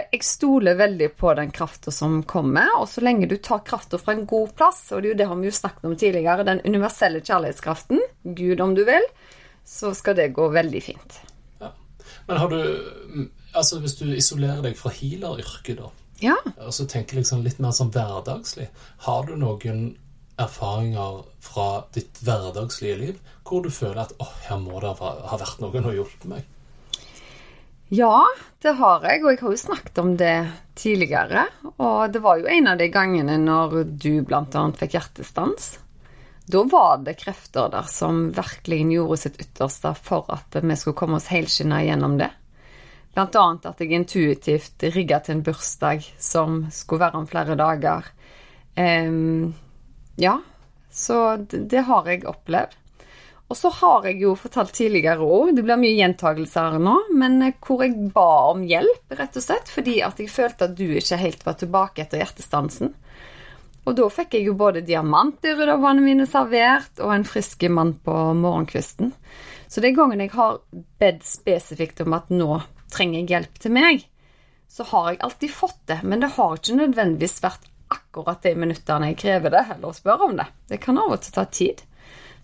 jeg 0.10 0.24
stoler 0.26 0.76
veldig 0.80 1.10
på 1.20 1.34
den 1.38 1.52
krafta 1.54 1.92
som 1.94 2.22
kommer, 2.28 2.72
og 2.80 2.88
så 2.90 3.04
lenge 3.06 3.28
du 3.30 3.36
tar 3.38 3.62
krafta 3.68 4.00
fra 4.02 4.16
en 4.16 4.26
god 4.26 4.56
plass, 4.58 4.88
og 4.92 5.04
det 5.04 5.12
er 5.12 5.14
jo 5.14 5.18
det 5.20 5.28
har 5.30 5.40
vi 5.40 5.50
jo 5.52 5.56
snakket 5.60 5.86
om 5.86 5.96
tidligere, 6.00 6.46
den 6.48 6.64
universelle 6.66 7.22
kjærlighetskraften, 7.22 8.02
Gud 8.24 8.64
om 8.64 8.74
du 8.76 8.82
vil, 8.88 9.06
så 9.70 9.94
skal 9.96 10.18
det 10.18 10.32
gå 10.36 10.48
veldig 10.52 10.82
fint. 10.84 11.20
ja. 11.62 11.70
Men 12.28 12.38
har 12.38 12.50
du 12.50 13.30
Altså, 13.54 13.78
hvis 13.84 13.94
du 14.00 14.08
isolerer 14.10 14.64
deg 14.66 14.74
fra 14.76 14.90
healeryrket, 14.90 15.78
da, 15.78 15.92
Ja. 16.24 16.34
og 16.58 16.72
så 16.74 16.88
tenker 16.90 17.20
liksom 17.20 17.44
litt 17.44 17.60
mer 17.62 17.70
sånn 17.70 17.92
hverdagslig, 17.94 18.66
har 19.06 19.28
du 19.28 19.36
noen 19.38 19.96
erfaringer 20.42 21.24
fra 21.44 21.68
ditt 21.94 22.20
hverdagslige 22.26 22.98
liv 23.00 23.22
hvor 23.44 23.62
du 23.64 23.70
føler 23.74 24.06
at 24.06 24.16
oh, 24.24 24.34
her 24.48 24.60
må 24.62 24.80
det 24.82 24.96
ha 24.98 25.38
vært 25.38 25.62
noen 25.62 25.90
og 25.90 25.98
hjulpet 25.98 26.30
meg? 26.32 26.50
Ja, 27.94 28.24
det 28.64 28.74
har 28.80 29.04
jeg, 29.06 29.22
og 29.22 29.30
jeg 29.30 29.40
har 29.44 29.54
jo 29.54 29.62
snakket 29.62 30.00
om 30.02 30.14
det 30.18 30.36
tidligere. 30.80 31.44
Og 31.76 32.14
det 32.14 32.24
var 32.24 32.40
jo 32.40 32.50
en 32.50 32.72
av 32.72 32.80
de 32.80 32.88
gangene 32.90 33.36
når 33.38 33.84
du 34.02 34.24
annet 34.34 34.80
fikk 34.80 34.96
hjertestans. 34.98 35.76
Da 36.50 36.64
var 36.68 37.04
det 37.06 37.20
krefter 37.22 37.70
der 37.72 37.86
som 37.88 38.32
virkelig 38.36 38.80
gjorde 38.96 39.20
sitt 39.22 39.38
ytterste 39.40 39.94
for 39.96 40.26
at 40.34 40.58
vi 40.58 40.80
skulle 40.80 40.98
komme 40.98 41.20
oss 41.20 41.30
helskinna 41.32 41.84
gjennom 41.86 42.18
det. 42.20 42.32
Blant 43.14 43.38
annet 43.38 43.70
at 43.70 43.84
jeg 43.84 43.94
intuitivt 43.94 44.84
rigga 44.96 45.22
til 45.22 45.38
en 45.38 45.46
bursdag 45.46 46.08
som 46.18 46.64
skulle 46.74 47.06
være 47.06 47.22
om 47.22 47.30
flere 47.30 47.56
dager. 47.60 48.10
Em, 48.74 49.54
ja, 50.22 50.40
så 50.94 51.38
det, 51.50 51.86
har 51.88 52.08
jeg 52.10 52.26
opplevd. 52.30 52.80
Og 53.52 53.58
så 53.58 53.70
har 53.82 54.06
jeg 54.08 54.22
jo 54.24 54.34
fortalt 54.40 54.72
tidligere 54.74 55.22
òg, 55.22 55.52
det 55.54 55.66
blir 55.66 55.78
mye 55.78 55.98
gjentagelser 55.98 56.80
nå, 56.82 56.96
men 57.14 57.42
eh, 57.44 57.56
hvor 57.62 57.84
jeg 57.84 58.12
ba 58.16 58.54
om 58.54 58.64
hjelp, 58.66 59.14
rett 59.20 59.36
og 59.38 59.46
slett, 59.46 59.70
fordi 59.70 60.00
at 60.06 60.22
jeg 60.22 60.32
følte 60.32 60.70
at 60.70 60.78
du 60.78 60.88
ikke 60.96 61.20
helt 61.22 61.44
var 61.46 61.58
tilbake 61.60 62.06
etter 62.06 62.24
hjertestansen. 62.24 62.94
Og 63.84 63.98
da 64.00 64.08
fikk 64.08 64.38
jeg 64.38 64.48
jo 64.48 64.56
både 64.56 64.82
diamant 64.82 65.36
i 65.42 65.50
diamantdyredobbene 65.52 66.06
mine 66.06 66.28
servert 66.30 67.02
og 67.04 67.12
en 67.18 67.28
frisk 67.28 67.66
mann 67.68 67.98
på 68.06 68.16
morgenkvisten. 68.40 69.12
Så 69.68 69.84
den 69.84 69.98
gangen 69.98 70.24
jeg 70.24 70.32
har 70.38 70.62
bedt 71.02 71.26
spesifikt 71.28 72.00
om 72.06 72.16
at 72.16 72.32
nå 72.32 72.62
trenger 72.94 73.20
jeg 73.20 73.32
hjelp 73.34 73.60
til 73.60 73.76
meg, 73.76 74.06
så 74.72 74.88
har 74.90 75.12
jeg 75.12 75.22
alltid 75.28 75.54
fått 75.54 75.82
det, 75.92 76.00
men 76.08 76.24
det 76.24 76.32
har 76.38 76.56
ikke 76.58 76.80
nødvendigvis 76.80 77.42
vært 77.44 77.68
akkurat 77.94 78.44
de 78.44 78.54
minuttene 78.60 79.12
jeg 79.12 79.22
krever 79.24 79.54
det, 79.54 79.64
eller 79.78 79.96
spør 79.96 80.28
om 80.28 80.38
det. 80.40 80.50
Det 80.70 80.82
kan 80.84 81.00
av 81.02 81.16
og 81.16 81.24
til 81.24 81.36
ta 81.36 81.46
tid. 81.50 81.84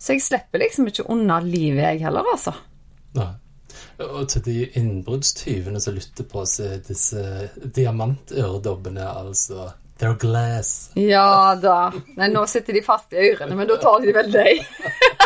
Så 0.00 0.16
jeg 0.16 0.24
slipper 0.24 0.62
liksom 0.62 0.88
ikke 0.88 1.08
unna 1.12 1.40
livet, 1.44 1.84
jeg 1.84 2.04
heller, 2.06 2.26
altså. 2.32 2.54
Nei. 3.18 3.32
Og 4.00 4.24
til 4.32 4.42
de 4.46 4.56
innbruddstyvene 4.80 5.80
som 5.82 5.94
lytter 5.94 6.26
på 6.28 6.42
så 6.48 6.70
er 6.72 6.80
disse 6.86 7.20
diamantøredobbene, 7.76 9.04
altså 9.04 9.68
They're 10.00 10.16
glass. 10.16 10.90
Ja 10.96 11.52
da. 11.60 11.90
Nei, 12.16 12.30
nå 12.32 12.46
sitter 12.48 12.72
de 12.72 12.80
fast 12.80 13.12
i 13.12 13.20
ørene, 13.20 13.52
men 13.58 13.68
da 13.68 13.76
tar 13.82 14.00
de 14.00 14.14
vel 14.16 14.30
deg. 14.32 14.62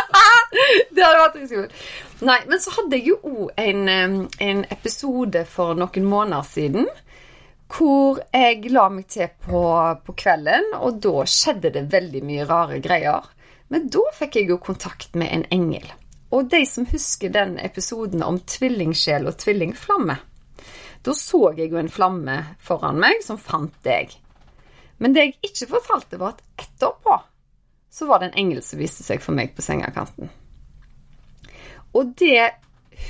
det 0.97 1.05
hadde 1.05 1.21
vært 1.21 1.37
skummelt. 1.47 1.77
Nei, 2.27 2.41
men 2.51 2.63
så 2.63 2.75
hadde 2.75 2.99
jeg 2.99 3.13
jo 3.13 3.21
òg 3.23 3.61
en, 3.63 4.27
en 4.43 4.65
episode 4.75 5.45
for 5.51 5.79
noen 5.79 6.09
måneder 6.11 6.49
siden 6.51 6.91
hvor 7.75 8.21
jeg 8.31 8.71
la 8.71 8.87
meg 8.93 9.09
til 9.11 9.31
på, 9.47 9.63
på 10.07 10.15
kvelden, 10.19 10.71
og 10.79 11.01
da 11.03 11.25
skjedde 11.29 11.73
det 11.75 11.89
veldig 11.93 12.23
mye 12.27 12.47
rare 12.49 12.79
greier. 12.85 13.27
Men 13.73 13.89
da 13.91 14.05
fikk 14.15 14.39
jeg 14.39 14.51
jo 14.53 14.61
kontakt 14.63 15.17
med 15.19 15.33
en 15.33 15.47
engel. 15.55 15.87
Og 16.35 16.49
de 16.51 16.63
som 16.67 16.87
husker 16.91 17.33
den 17.35 17.57
episoden 17.63 18.23
om 18.27 18.39
tvillingsjel 18.39 19.27
og 19.31 19.39
tvillingflamme, 19.43 20.17
da 21.05 21.15
så 21.15 21.51
jeg 21.59 21.71
jo 21.73 21.81
en 21.81 21.93
flamme 21.93 22.37
foran 22.65 23.01
meg 23.01 23.21
som 23.25 23.39
fant 23.41 23.75
deg. 23.85 24.15
Men 25.03 25.15
det 25.15 25.27
jeg 25.27 25.37
ikke 25.51 25.73
fortalte, 25.75 26.19
var 26.21 26.35
at 26.37 26.65
etterpå 26.65 27.19
så 27.95 28.09
var 28.09 28.21
det 28.21 28.31
en 28.31 28.41
engel 28.47 28.63
som 28.67 28.81
viste 28.81 29.05
seg 29.07 29.23
for 29.23 29.37
meg 29.37 29.53
på 29.55 29.63
sengekanten. 29.63 30.31
Og 31.95 32.15
det 32.19 32.64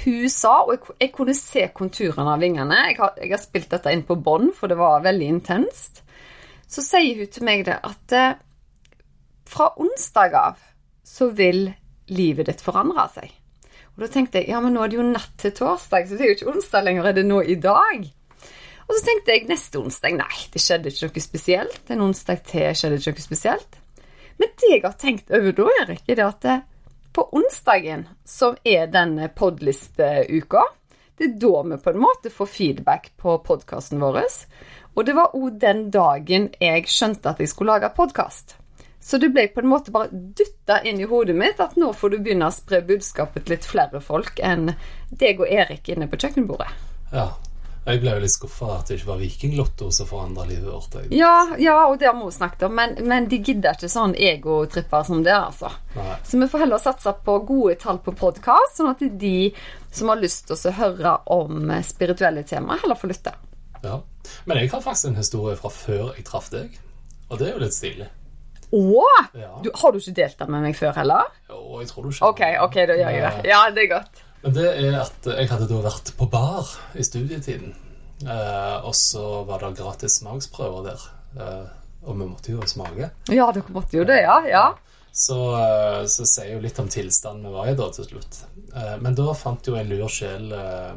hun 0.04 0.30
sa, 0.32 0.54
og 0.64 0.72
jeg, 0.74 0.96
jeg 1.00 1.12
kunne 1.14 1.36
se 1.36 1.66
konturene 1.76 2.34
av 2.34 2.42
vingene 2.42 2.80
jeg 2.88 2.98
har, 2.98 3.14
jeg 3.20 3.32
har 3.34 3.42
spilt 3.42 3.70
dette 3.72 3.92
inn 3.92 4.04
på 4.06 4.16
bånd, 4.16 4.52
for 4.56 4.70
det 4.70 4.78
var 4.80 5.04
veldig 5.04 5.28
intenst. 5.36 6.02
Så 6.70 6.84
sier 6.84 7.20
hun 7.20 7.30
til 7.30 7.46
meg 7.46 7.64
det 7.68 7.78
at 7.84 8.16
eh, 8.16 8.36
fra 9.48 9.70
onsdag 9.80 10.36
av 10.40 10.60
så 11.04 11.28
vil 11.36 11.68
livet 12.14 12.48
ditt 12.48 12.64
forandre 12.64 13.06
seg. 13.12 13.30
Og 13.94 14.02
da 14.02 14.10
tenkte 14.10 14.40
jeg 14.40 14.50
ja, 14.50 14.60
men 14.62 14.74
nå 14.74 14.82
er 14.82 14.90
det 14.90 14.98
jo 14.98 15.06
natt 15.06 15.36
til 15.38 15.54
torsdag, 15.54 16.08
så 16.08 16.18
det 16.18 16.26
er 16.26 16.32
jo 16.32 16.38
ikke 16.38 16.52
onsdag 16.56 16.86
lenger, 16.86 17.08
er 17.08 17.18
det 17.18 17.26
nå 17.28 17.40
i 17.46 17.56
dag? 17.62 18.08
Og 18.84 18.92
så 18.92 19.04
tenkte 19.06 19.32
jeg 19.32 19.46
neste 19.48 19.80
onsdag 19.80 20.16
nei, 20.18 20.34
det 20.52 20.60
skjedde 20.60 20.90
ikke 20.90 21.08
noe 21.08 21.24
spesielt. 21.24 21.82
En 21.94 22.04
onsdag 22.04 22.42
til 22.48 22.74
skjedde 22.76 22.98
ikke 23.00 23.14
noe 23.14 23.26
spesielt. 23.28 23.78
Men 24.40 24.50
det 24.60 24.70
jeg 24.72 24.82
har 24.82 24.96
tenkt 24.98 25.30
over 25.30 25.54
da, 25.56 25.68
Erik, 25.84 26.02
er 26.08 26.18
det 26.18 26.26
at 26.26 26.48
eh, 26.50 26.64
på 27.14 27.28
onsdagen, 27.32 28.08
som 28.24 28.56
er 28.64 28.88
denne 28.90 29.28
podlisteuka, 29.30 30.64
det 31.18 31.24
er 31.24 31.36
da 31.38 31.62
vi 31.62 31.78
på 31.78 31.92
en 31.94 32.02
måte 32.02 32.30
får 32.34 32.48
feedback 32.50 33.12
på 33.22 33.36
podkasten 33.46 34.02
vår. 34.02 34.18
Og 34.94 35.06
det 35.06 35.14
var 35.14 35.36
òg 35.38 35.60
den 35.62 35.86
dagen 35.94 36.50
jeg 36.58 36.88
skjønte 36.90 37.30
at 37.30 37.42
jeg 37.42 37.52
skulle 37.52 37.76
lage 37.76 37.92
podkast. 37.94 38.56
Så 38.98 39.20
det 39.22 39.30
ble 39.34 39.46
på 39.52 39.62
en 39.62 39.70
måte 39.70 39.94
bare 39.94 40.10
dytta 40.10 40.80
inn 40.88 40.98
i 40.98 41.06
hodet 41.06 41.36
mitt 41.38 41.62
at 41.62 41.76
nå 41.78 41.92
får 41.94 42.14
du 42.14 42.18
begynne 42.18 42.48
å 42.48 42.54
spre 42.54 42.80
budskapet 42.88 43.44
til 43.44 43.54
litt 43.54 43.66
flere 43.68 44.00
folk 44.02 44.40
enn 44.42 44.72
deg 45.12 45.42
og 45.44 45.50
Erik 45.52 45.90
inne 45.92 46.08
på 46.10 46.18
kjøkkenbordet. 46.18 46.70
Ja. 47.12 47.28
Jeg 47.84 48.00
ble 48.00 48.14
jo 48.14 48.20
litt 48.22 48.32
skuffa 48.32 48.68
at 48.78 48.88
det 48.88 48.96
ikke 48.96 49.10
var 49.10 49.18
Vikinglotto 49.20 49.90
som 49.92 50.08
forandra 50.08 50.46
livet 50.48 50.70
vårt. 50.70 50.94
Ja, 51.12 51.34
ja, 51.60 51.74
og 51.84 51.98
det 52.00 52.08
har 52.08 52.16
vi 52.16 52.30
snakket 52.32 52.64
om, 52.68 52.78
men, 52.78 52.94
men 53.04 53.28
de 53.28 53.42
gidder 53.44 53.76
ikke 53.76 53.90
sånn 53.92 54.14
egotripper 54.16 55.04
som 55.04 55.20
det, 55.26 55.34
altså. 55.36 55.68
Nei. 55.98 56.16
Så 56.24 56.40
vi 56.40 56.48
får 56.48 56.64
heller 56.64 56.80
satse 56.80 57.12
på 57.26 57.36
gode 57.44 57.76
tall 57.82 58.00
på 58.06 58.16
podkast, 58.16 58.78
sånn 58.78 58.94
at 58.94 59.04
de 59.20 59.52
som 59.92 60.08
har 60.10 60.22
lyst 60.22 60.48
til 60.48 60.56
å 60.56 60.74
høre 60.80 61.14
om 61.36 61.68
spirituelle 61.84 62.46
temaer, 62.48 62.80
heller 62.86 62.98
får 62.98 63.12
lytte. 63.12 63.36
Ja. 63.84 64.00
Men 64.48 64.62
jeg 64.62 64.72
har 64.72 64.80
faktisk 64.80 65.12
en 65.12 65.20
historie 65.20 65.60
fra 65.60 65.72
før 65.72 66.14
jeg 66.16 66.24
traff 66.24 66.48
deg. 66.54 66.80
Og 67.28 67.40
det 67.40 67.50
er 67.50 67.58
jo 67.58 67.64
litt 67.66 67.76
stilig. 67.76 68.08
Å! 68.74 69.08
Ja. 69.36 69.50
Du, 69.62 69.68
har 69.76 69.92
du 69.92 70.00
ikke 70.00 70.16
delt 70.16 70.40
den 70.40 70.54
med 70.56 70.64
meg 70.64 70.78
før 70.78 70.96
heller? 70.96 71.28
Jo, 71.52 71.82
jeg 71.82 71.92
tror 71.92 72.06
du 72.06 72.14
ikke. 72.14 72.30
Ok, 72.32 72.42
ok, 72.64 72.78
da 72.88 72.96
gjør 72.98 73.12
jeg 73.12 73.26
det. 73.26 73.50
Ja, 73.52 73.60
det 73.74 73.84
er 73.84 73.92
godt. 73.92 74.23
Men 74.44 74.54
det 74.56 74.66
er 74.76 74.98
at 75.00 75.26
jeg 75.30 75.48
hadde 75.50 75.68
da 75.70 75.80
vært 75.86 76.12
på 76.18 76.28
bar 76.30 76.68
i 76.94 77.04
studietiden. 77.06 77.72
Eh, 78.24 78.76
og 78.84 78.94
så 78.96 79.42
var 79.48 79.64
det 79.64 79.74
gratis 79.80 80.20
smaksprøver 80.20 80.88
der. 80.90 81.06
Eh, 81.40 81.66
og 82.04 82.18
vi 82.20 82.28
måtte 82.28 82.52
jo 82.52 82.66
smake. 82.68 83.10
Ja, 83.32 83.48
dere 83.56 83.72
måtte 83.74 83.96
jo 83.96 84.04
det, 84.08 84.20
ja. 84.26 84.36
ja. 84.46 84.64
Så, 85.10 85.38
eh, 85.56 86.04
så 86.12 86.28
sier 86.28 86.54
jo 86.54 86.62
litt 86.62 86.78
om 86.82 86.90
tilstanden 86.92 87.48
vi 87.48 87.56
var 87.56 87.72
i 87.72 87.76
da 87.78 87.88
til 87.96 88.08
slutt. 88.10 88.42
Eh, 88.76 88.96
men 89.00 89.16
da 89.16 89.32
fant 89.38 89.66
jo 89.66 89.78
en 89.80 89.88
lur 89.88 90.12
sjel 90.12 90.52
eh, 90.52 90.94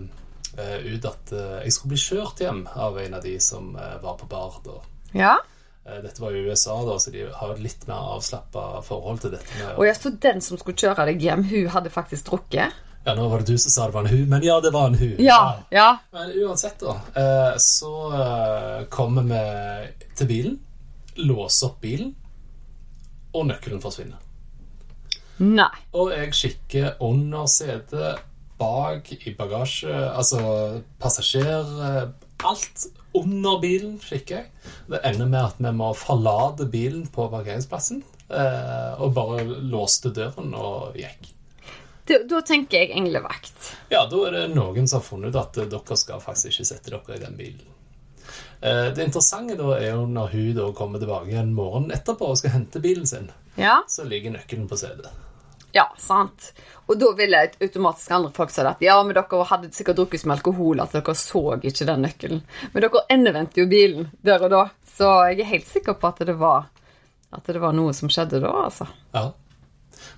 eh, 0.60 0.77
ut 0.92 1.08
at 1.08 1.36
jeg 1.63 1.74
skulle 1.75 1.96
bli 1.96 2.04
kjørt 2.04 2.44
hjem 2.44 2.66
av 2.75 3.00
en 3.00 3.16
av 3.20 3.24
de 3.24 3.38
som 3.44 3.72
var 3.74 4.20
på 4.20 4.27
bar 4.27 4.60
da. 4.68 4.82
Ja. 5.16 5.38
Eh, 5.88 6.01
Dette 6.03 6.22
var 6.22 6.36
jo 6.36 6.44
USA, 6.50 6.75
da, 6.86 6.98
så 7.00 7.12
de 7.14 7.25
har 7.33 7.53
et 7.53 7.64
litt 7.64 7.88
mer 7.88 8.12
avslappa 8.18 8.81
forhold 8.86 9.24
til 9.24 9.33
dette. 9.38 9.48
med 9.60 9.77
Og 9.77 9.88
jeg 9.88 10.00
så 10.00 10.12
den 10.27 10.44
som 10.44 10.60
skulle 10.60 10.79
kjøre 10.79 11.07
deg 11.12 11.24
hjem, 11.24 11.46
hun 11.48 11.72
hadde 11.75 11.94
faktisk 11.94 12.27
drukket? 12.31 12.75
Ja, 13.07 13.13
nå 13.15 13.27
var 13.31 13.39
det 13.39 13.53
du 13.53 13.57
som 13.57 13.72
sa 13.72 13.85
det 13.87 13.93
var 13.96 14.03
en 14.03 14.11
hu, 14.11 14.25
men 14.27 14.43
ja, 14.43 14.57
det 14.59 14.74
var 14.75 14.89
en 14.89 14.98
hu. 15.00 15.13
Ja. 15.24 15.63
ja. 15.72 15.98
Men 16.11 16.31
uansett, 16.43 16.81
da, 16.81 16.98
eh, 17.15 17.53
så 17.63 17.91
eh, 18.11 18.81
kommer 18.91 19.24
vi 19.29 20.07
til 20.20 20.27
bilen, 20.27 20.57
låser 21.15 21.70
opp 21.70 21.77
bilen, 21.85 22.09
og 23.31 23.46
nøkkelen 23.48 23.79
forsvinner. 23.79 24.20
Nei. 25.39 25.70
Og 25.96 26.11
jeg 26.11 26.33
kikker 26.35 27.00
under 27.07 27.48
setet, 27.48 28.20
bak 28.59 29.07
i 29.15 29.33
bagasje, 29.39 29.93
altså 29.93 30.41
passasjer 31.00 31.72
eh, 31.87 32.03
Alt 32.43 32.89
under 33.15 33.63
bilen 33.63 33.96
kikker 34.03 34.41
jeg. 34.41 34.51
Det 34.91 35.00
ender 35.07 35.31
med 35.31 35.39
at 35.46 35.63
vi 35.63 35.72
må 35.79 35.93
forlate 35.96 36.67
bilen 36.75 37.07
på 37.07 37.31
parkeringsplassen. 37.31 38.03
Og 38.27 39.13
bare 39.15 39.46
låste 39.72 40.11
døren 40.13 40.51
og 40.53 41.00
gikk. 41.00 41.31
Da, 42.07 42.17
da 42.29 42.41
tenker 42.41 42.77
jeg 42.85 42.91
englevakt. 42.96 43.74
Ja, 43.91 44.05
da 44.07 44.22
er 44.27 44.31
det 44.37 44.43
noen 44.55 44.87
som 44.87 45.01
har 45.01 45.05
funnet 45.07 45.35
ut 45.35 45.41
at 45.41 45.57
dere 45.72 45.98
skal 46.00 46.22
faktisk 46.24 46.53
ikke 46.53 46.65
sette 46.70 46.93
dere 46.93 47.17
i 47.17 47.24
den 47.24 47.35
bilen. 47.39 47.65
Eh, 48.61 48.89
Det 48.96 49.03
interessante 49.05 49.55
da 49.59 49.74
er 49.77 49.91
jo 49.91 50.05
når 50.09 50.31
hun 50.33 50.53
da 50.57 50.72
kommer 50.77 51.00
tilbake 51.03 51.35
en 51.37 51.53
morgen 51.55 51.91
etterpå 51.91 52.31
og 52.31 52.37
skal 52.39 52.55
hente 52.55 52.79
bilen 52.83 53.05
sin, 53.07 53.31
Ja. 53.57 53.83
så 53.87 54.03
ligger 54.07 54.31
nøkkelen 54.31 54.67
på 54.70 54.77
setet. 54.77 55.09
Ja, 55.74 55.83
sant. 55.98 56.53
Og 56.87 56.98
da 56.98 57.11
ville 57.13 57.41
automatisk 57.61 58.11
andre 58.15 58.31
folk 58.33 58.50
si 58.50 58.61
at 58.61 58.79
ja, 58.81 58.96
men 59.03 59.13
dere 59.13 59.43
hadde 59.46 59.70
sikkert 59.75 59.98
drukket 60.00 60.22
så 60.24 60.27
mye 60.29 60.37
alkohol 60.39 60.79
at 60.81 60.91
dere 60.96 61.13
så 61.13 61.41
ikke 61.61 61.85
den 61.85 62.01
nøkkelen. 62.07 62.41
Men 62.74 62.81
dere 62.85 63.03
endevendte 63.13 63.61
jo 63.61 63.67
bilen 63.67 64.07
der 64.24 64.41
og 64.48 64.50
da, 64.50 64.63
så 64.96 65.11
jeg 65.29 65.41
er 65.43 65.51
helt 65.51 65.67
sikker 65.67 65.93
på 66.00 66.07
at 66.07 66.24
det 66.25 66.37
var, 66.39 66.70
at 67.35 67.43
det 67.46 67.59
var 67.61 67.74
noe 67.75 67.93
som 67.93 68.09
skjedde 68.09 68.39
da, 68.41 68.48
altså. 68.63 68.87
Ja. 69.13 69.31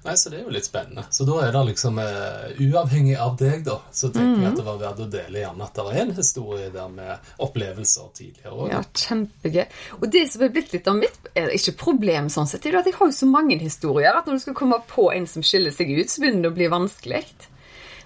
Nei, 0.06 0.15
så 0.20 0.32
det 0.32 0.39
er 0.39 0.48
jo 0.48 0.54
litt 0.54 0.68
spennende. 0.68 1.06
Så 1.13 1.26
da 1.28 1.38
er 1.46 1.54
det 1.56 1.63
liksom 1.72 2.00
uh, 2.02 2.48
Uavhengig 2.60 3.18
av 3.20 3.36
deg, 3.39 3.63
da, 3.68 3.78
så 3.92 4.12
tenker 4.13 4.44
jeg 4.44 4.52
at 4.52 4.60
det 4.60 4.65
var 4.68 4.82
verdt 4.82 5.04
å 5.06 5.10
dele 5.12 5.44
gjerne 5.44 5.68
at 5.68 5.80
det 5.80 5.86
er 5.89 6.02
en 6.04 6.15
historie 6.18 6.72
der 6.74 6.89
med 6.94 7.32
opplevelser 7.46 8.10
tidligere 8.18 8.56
òg. 8.56 8.74
Ja, 8.74 8.82
kjempegøy. 9.04 9.65
Og 10.00 10.10
det 10.13 10.26
som 10.34 10.46
er 10.46 10.54
blitt 10.56 10.74
litt 10.76 10.89
av 10.89 11.00
mitt 11.00 11.32
er 11.38 11.54
ikke 11.56 11.78
problem 11.84 12.32
sånn 12.34 12.50
sett, 12.50 12.65
er 12.65 12.78
jo 12.78 12.84
at 12.84 12.89
jeg 12.89 12.98
har 13.00 13.12
jo 13.12 13.18
så 13.20 13.30
mange 13.30 13.60
historier 13.62 14.15
at 14.15 14.28
når 14.28 14.39
du 14.39 14.46
skal 14.48 14.58
komme 14.58 14.82
på 14.89 15.10
en 15.13 15.30
som 15.30 15.46
skiller 15.46 15.76
seg 15.76 15.92
ut, 15.96 16.10
så 16.12 16.24
begynner 16.24 16.48
det 16.48 16.54
å 16.54 16.60
bli 16.60 16.70
vanskelig. 16.72 17.24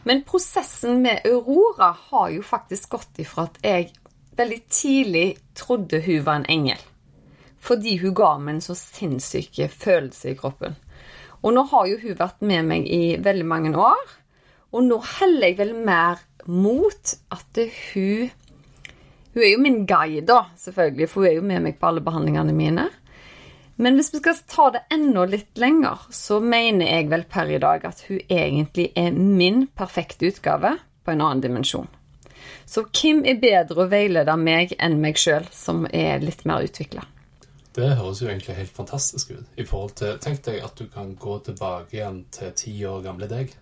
Men 0.04 0.24
prosessen 0.28 1.02
med 1.02 1.24
Aurora 1.26 1.94
har 2.10 2.32
jo 2.34 2.44
faktisk 2.44 2.90
gått 2.98 3.22
ifra 3.24 3.48
at 3.48 3.60
jeg 3.64 3.94
veldig 4.36 4.60
tidlig 4.70 5.28
trodde 5.56 6.02
hun 6.04 6.26
var 6.26 6.42
en 6.42 6.50
engel. 6.50 6.82
Fordi 7.64 7.96
hun 8.02 8.16
ga 8.18 8.34
meg 8.38 8.58
en 8.58 8.66
så 8.66 8.76
sinnssyk 8.76 9.62
følelse 9.72 10.34
i 10.34 10.38
kroppen. 10.40 10.76
Og 11.44 11.56
nå 11.56 11.66
har 11.72 11.88
jo 11.90 12.00
hun 12.02 12.20
vært 12.20 12.44
med 12.46 12.70
meg 12.70 12.88
i 12.88 13.18
veldig 13.24 13.48
mange 13.48 13.74
år. 13.76 14.04
Og 14.74 14.86
nå 14.88 15.00
heller 15.20 15.52
jeg 15.52 15.60
vel 15.60 15.74
mer 15.86 16.24
mot 16.48 17.14
at 17.34 17.60
hun 17.94 18.32
Hun 19.34 19.42
er 19.42 19.50
jo 19.50 19.62
min 19.64 19.86
guide, 19.90 20.28
da, 20.30 20.44
selvfølgelig, 20.62 21.08
for 21.10 21.24
hun 21.24 21.28
er 21.28 21.40
jo 21.40 21.42
med 21.42 21.64
meg 21.66 21.80
på 21.82 21.88
alle 21.90 22.04
behandlingene 22.06 22.54
mine. 22.54 22.84
Men 23.82 23.96
hvis 23.98 24.12
vi 24.14 24.20
skal 24.22 24.42
ta 24.46 24.68
det 24.76 24.84
enda 24.94 25.24
litt 25.26 25.58
lenger, 25.58 26.04
så 26.14 26.38
mener 26.38 26.86
jeg 26.86 27.08
vel 27.10 27.26
per 27.26 27.50
i 27.50 27.58
dag 27.58 27.88
at 27.90 28.04
hun 28.06 28.20
egentlig 28.30 28.92
er 28.94 29.10
min 29.18 29.66
perfekte 29.74 30.30
utgave 30.30 30.76
på 31.02 31.16
en 31.16 31.24
annen 31.26 31.42
dimensjon. 31.42 31.90
Så 32.70 32.86
hvem 32.86 33.24
er 33.26 33.42
bedre 33.42 33.84
å 33.84 33.90
veilede 33.90 34.38
meg 34.38 34.76
enn 34.78 35.00
meg 35.02 35.18
sjøl, 35.18 35.50
som 35.50 35.88
er 35.90 36.22
litt 36.22 36.46
mer 36.46 36.68
utvikla? 36.68 37.08
Det 37.74 37.90
høres 37.98 38.22
jo 38.22 38.28
egentlig 38.30 38.56
helt 38.60 38.76
fantastisk 38.76 39.32
ut. 39.34 39.46
I 39.58 39.66
forhold 39.66 39.96
til, 39.98 40.18
Tenk 40.22 40.44
deg 40.46 40.60
at 40.64 40.76
du 40.78 40.86
kan 40.94 41.16
gå 41.18 41.40
tilbake 41.48 41.98
igjen 41.98 42.24
til 42.32 42.52
ti 42.60 42.74
år 42.86 43.02
gamle 43.06 43.28
deg 43.32 43.54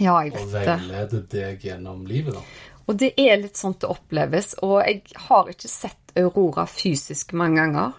Ja, 0.00 0.18
jeg 0.24 0.34
og 0.36 0.50
vet 0.52 0.66
det. 0.66 0.78
veilede 0.80 1.20
deg 1.32 1.60
gjennom 1.64 2.06
livet. 2.08 2.34
da. 2.34 2.42
Og 2.86 2.96
det 3.00 3.12
er 3.16 3.38
litt 3.40 3.56
sånn 3.56 3.76
det 3.80 3.88
oppleves. 3.88 4.54
Og 4.62 4.82
jeg 4.84 5.02
har 5.28 5.48
ikke 5.48 5.68
sett 5.72 6.12
Aurora 6.20 6.66
fysisk 6.68 7.32
mange 7.32 7.62
ganger. 7.62 7.92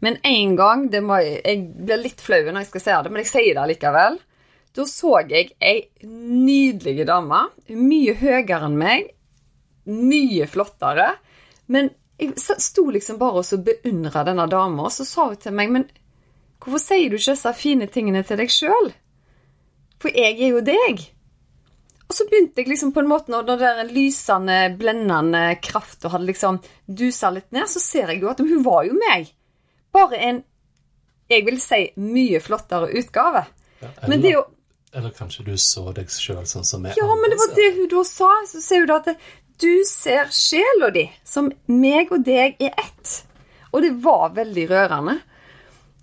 Men 0.00 0.16
én 0.24 0.56
gang 0.58 0.88
det 0.90 1.00
må, 1.02 1.16
Jeg 1.22 1.62
blir 1.86 1.96
litt 2.02 2.20
flau 2.20 2.42
når 2.50 2.64
jeg 2.64 2.66
skal 2.66 2.80
se 2.80 2.96
det, 3.02 3.12
men 3.12 3.22
jeg 3.22 3.30
sier 3.30 3.54
det 3.54 3.68
likevel. 3.76 4.18
Da 4.76 4.84
så 4.84 5.12
jeg 5.30 5.52
ei 5.60 5.88
nydelig 6.04 7.06
dame. 7.08 7.44
Mye 7.70 8.14
høyere 8.18 8.66
enn 8.66 8.76
meg. 8.76 9.12
Mye 9.86 10.46
flottere. 10.50 11.14
Men 11.68 11.90
jeg 12.18 12.32
sto 12.38 12.86
liksom 12.90 13.18
bare 13.20 13.42
og 13.42 13.44
så 13.44 13.58
beundra 13.60 14.24
denne 14.24 14.46
dama, 14.48 14.86
og 14.88 14.94
så 14.94 15.04
sa 15.04 15.28
hun 15.30 15.40
til 15.40 15.52
meg 15.56 15.72
Men 15.72 15.84
hvorfor 16.62 16.80
sier 16.80 17.10
du 17.10 17.18
ikke 17.18 17.34
disse 17.34 17.52
fine 17.58 17.88
tingene 17.92 18.24
til 18.24 18.40
deg 18.40 18.52
sjøl? 18.52 18.90
For 20.00 20.12
jeg 20.12 20.40
er 20.40 20.54
jo 20.54 20.64
deg. 20.64 21.04
Og 22.06 22.14
så 22.14 22.26
begynte 22.28 22.62
jeg 22.62 22.70
liksom 22.70 22.92
på 22.94 23.02
en 23.02 23.10
måte 23.10 23.32
når 23.32 23.46
den 23.48 23.62
det 23.80 23.86
lysende, 23.90 24.58
blendende 24.78 25.56
krafta 25.62 26.10
hadde 26.12 26.28
liksom 26.28 26.60
dusa 26.86 27.32
litt 27.34 27.48
ned, 27.54 27.66
så 27.68 27.82
ser 27.82 28.12
jeg 28.12 28.22
jo 28.22 28.30
at 28.30 28.42
hun 28.42 28.62
var 28.64 28.84
jo 28.86 28.94
meg. 28.98 29.32
Bare 29.94 30.20
en, 30.28 30.42
jeg 31.30 31.46
vil 31.48 31.58
si, 31.60 31.80
mye 31.98 32.40
flottere 32.44 32.92
utgave. 33.00 33.46
Ja, 33.82 33.90
Men 34.06 34.22
det 34.22 34.30
er 34.30 34.38
jo 34.38 34.44
Eller 34.96 35.10
kanskje 35.12 35.42
du 35.44 35.56
så 35.60 35.90
deg 35.92 36.08
sjøl 36.08 36.46
sånn 36.48 36.64
som 36.64 36.86
jeg 36.86 36.96
Ja, 36.96 37.08
men 37.20 37.28
det 37.28 37.36
var 37.36 37.50
det 37.52 37.66
hun 37.76 37.90
da 37.92 38.04
sa. 38.08 38.30
Så 38.48 38.62
sier 38.64 38.86
hun 38.86 38.88
da 38.88 39.00
at 39.02 39.26
du 39.60 39.84
ser 39.88 40.28
sjela 40.34 40.90
di 40.94 41.06
som 41.24 41.48
meg 41.70 42.12
og 42.12 42.26
deg 42.26 42.60
er 42.60 42.74
ett. 42.76 43.14
Og 43.72 43.82
det 43.84 43.94
var 44.04 44.34
veldig 44.36 44.66
rørende. 44.70 45.16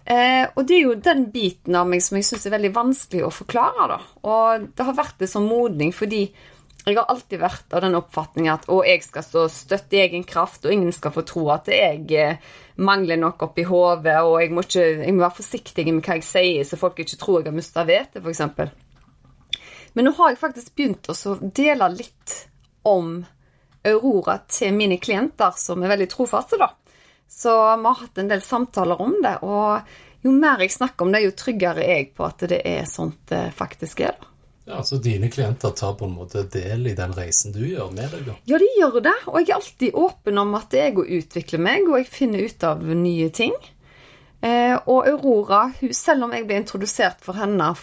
Eh, 0.04 0.46
og 0.56 0.66
det 0.68 0.76
er 0.76 0.82
jo 0.84 0.96
den 1.00 1.28
biten 1.32 1.78
av 1.80 1.88
meg 1.88 2.04
som 2.04 2.18
jeg 2.20 2.28
syns 2.28 2.48
er 2.48 2.58
veldig 2.58 2.74
vanskelig 2.76 3.24
å 3.24 3.32
forklare, 3.32 3.86
da. 3.94 4.00
Og 4.28 4.66
det 4.76 4.88
har 4.90 4.98
vært 4.98 5.24
en 5.24 5.32
sånn 5.32 5.48
modning 5.48 5.94
fordi 5.96 6.26
jeg 6.84 6.98
har 6.98 7.08
alltid 7.08 7.40
vært 7.40 7.72
av 7.72 7.86
den 7.86 7.96
oppfatning 7.96 8.50
at 8.52 8.66
å, 8.68 8.82
jeg 8.84 9.06
skal 9.06 9.24
stå 9.24 9.46
støtt 9.52 9.94
i 9.96 10.02
egen 10.04 10.26
kraft, 10.28 10.66
og 10.66 10.74
ingen 10.76 10.92
skal 10.92 11.14
få 11.16 11.24
tro 11.28 11.46
at 11.54 11.70
jeg 11.72 12.04
eh, 12.20 12.42
mangler 12.84 13.22
noe 13.22 13.38
oppi 13.46 13.64
hodet, 13.70 14.18
og 14.28 14.42
jeg 14.42 14.52
må, 14.52 14.66
ikke, 14.68 14.88
jeg 15.06 15.16
må 15.16 15.24
være 15.24 15.38
forsiktig 15.40 15.86
med 15.88 16.02
hva 16.04 16.18
jeg 16.20 16.28
sier, 16.28 16.66
så 16.68 16.80
folk 16.82 17.00
ikke 17.00 17.20
tror 17.22 17.40
jeg 17.40 17.54
har 17.54 17.56
mista 17.56 17.86
vettet, 17.88 18.20
f.eks. 18.20 18.44
Men 19.94 20.10
nå 20.10 20.16
har 20.18 20.34
jeg 20.34 20.42
faktisk 20.42 20.76
begynt 20.76 21.08
å 21.08 21.38
dele 21.56 21.88
litt 21.96 22.36
om 22.90 23.22
Aurora 23.86 24.38
til 24.48 24.74
mine 24.76 24.98
klienter, 25.02 25.54
som 25.58 25.84
er 25.84 25.92
veldig 25.94 26.10
trofaste, 26.12 26.60
da. 26.62 26.70
Så 27.30 27.54
vi 27.54 27.88
har 27.90 28.02
hatt 28.04 28.20
en 28.22 28.30
del 28.30 28.42
samtaler 28.46 29.02
om 29.02 29.16
det, 29.24 29.38
og 29.42 29.82
jo 30.24 30.32
mer 30.32 30.62
jeg 30.64 30.72
snakker 30.72 31.06
om 31.06 31.12
det, 31.12 31.24
jo 31.26 31.34
tryggere 31.36 31.84
er 31.84 31.98
jeg 31.98 32.12
på 32.16 32.28
at 32.28 32.46
det 32.48 32.62
er 32.70 32.86
sånt 32.88 33.26
det 33.32 33.50
faktisk 33.58 34.06
er. 34.06 34.16
da. 34.22 34.30
Ja, 34.66 34.84
Så 34.84 34.96
dine 35.04 35.28
klienter 35.28 35.74
tar 35.76 35.98
på 36.00 36.06
en 36.08 36.16
måte 36.16 36.46
del 36.48 36.88
i 36.88 36.96
den 36.96 37.12
reisen 37.12 37.52
du 37.52 37.60
gjør 37.68 37.92
med 37.92 38.14
deg? 38.14 38.26
da? 38.30 38.36
Ja, 38.48 38.60
de 38.62 38.70
gjør 38.78 39.02
det. 39.04 39.16
Og 39.28 39.40
jeg 39.42 39.50
er 39.50 39.58
alltid 39.58 39.98
åpen 40.00 40.40
om 40.40 40.56
at 40.56 40.72
jeg 40.78 40.94
òg 40.96 41.10
utvikler 41.18 41.60
meg, 41.60 41.90
og 41.90 41.98
jeg 42.00 42.08
finner 42.08 42.46
ut 42.48 42.64
av 42.70 42.86
nye 42.88 43.28
ting. 43.36 43.52
Eh, 44.44 44.78
og 44.88 45.08
Aurora, 45.08 45.66
hun, 45.82 45.92
selv 45.96 46.30
om 46.30 46.32
jeg 46.36 46.48
ble 46.48 46.62
introdusert 46.62 47.20
for 47.24 47.36
henne 47.40 47.74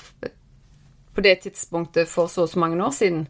på 1.15 1.25
det 1.25 1.41
tidspunktet 1.45 2.09
for 2.09 2.31
så 2.31 2.45
og 2.47 2.53
så 2.53 2.61
mange 2.63 2.81
år 2.85 2.95
siden, 2.95 3.25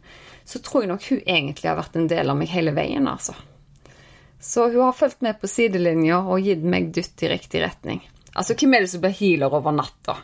så 0.45 0.59
tror 0.59 0.83
jeg 0.83 0.91
nok 0.91 1.07
hun 1.09 1.21
egentlig 1.25 1.69
har 1.69 1.79
vært 1.79 1.97
en 1.97 2.09
del 2.11 2.29
av 2.29 2.37
meg 2.37 2.51
hele 2.53 2.73
veien, 2.75 3.07
altså. 3.09 3.35
Så 4.41 4.67
hun 4.71 4.81
har 4.81 4.97
fulgt 4.97 5.21
med 5.21 5.37
på 5.41 5.49
sidelinja 5.49 6.23
og 6.25 6.41
gitt 6.41 6.63
meg 6.65 6.89
dytt 6.95 7.21
i 7.21 7.29
riktig 7.29 7.61
retning. 7.61 8.01
Altså, 8.33 8.55
hvem 8.57 8.73
er 8.73 8.85
det 8.85 8.91
som 8.93 9.03
blir 9.03 9.13
healer 9.13 9.53
over 9.53 9.75
natta? 9.75 10.15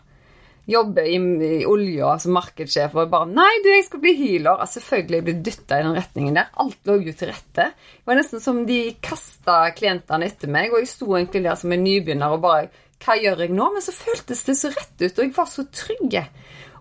Jobber 0.67 1.05
i, 1.07 1.15
i 1.47 1.65
olja 1.69 2.15
som 2.19 2.33
markedssjef 2.35 2.95
og 2.97 3.11
bare 3.11 3.29
'Nei, 3.29 3.51
du, 3.63 3.69
jeg 3.71 3.85
skal 3.85 4.01
bli 4.03 4.13
healer.' 4.17 4.57
Altså, 4.57 4.81
selvfølgelig 4.81 5.23
blir 5.23 5.37
dytta 5.45 5.79
i 5.79 5.85
den 5.85 5.95
retningen 5.95 6.39
der. 6.39 6.49
Alt 6.59 6.89
lå 6.89 6.97
jo 7.05 7.13
til 7.13 7.31
rette. 7.31 7.69
Det 7.71 8.09
var 8.09 8.19
nesten 8.19 8.43
som 8.43 8.65
de 8.67 8.79
kasta 9.01 9.59
klientene 9.77 10.27
etter 10.27 10.51
meg, 10.51 10.73
og 10.73 10.81
jeg 10.81 10.91
sto 10.91 11.07
egentlig 11.13 11.45
der 11.45 11.61
som 11.61 11.71
en 11.71 11.85
nybegynner 11.85 12.35
og 12.35 12.43
bare 12.43 12.67
'Hva 12.97 13.15
gjør 13.21 13.45
jeg 13.45 13.53
nå?' 13.53 13.71
Men 13.73 13.85
så 13.85 13.93
føltes 13.93 14.43
det 14.43 14.57
så 14.57 14.73
rett 14.73 14.97
ut, 15.05 15.19
og 15.19 15.23
jeg 15.23 15.35
var 15.37 15.45
så 15.45 15.63
trygg. 15.71 16.19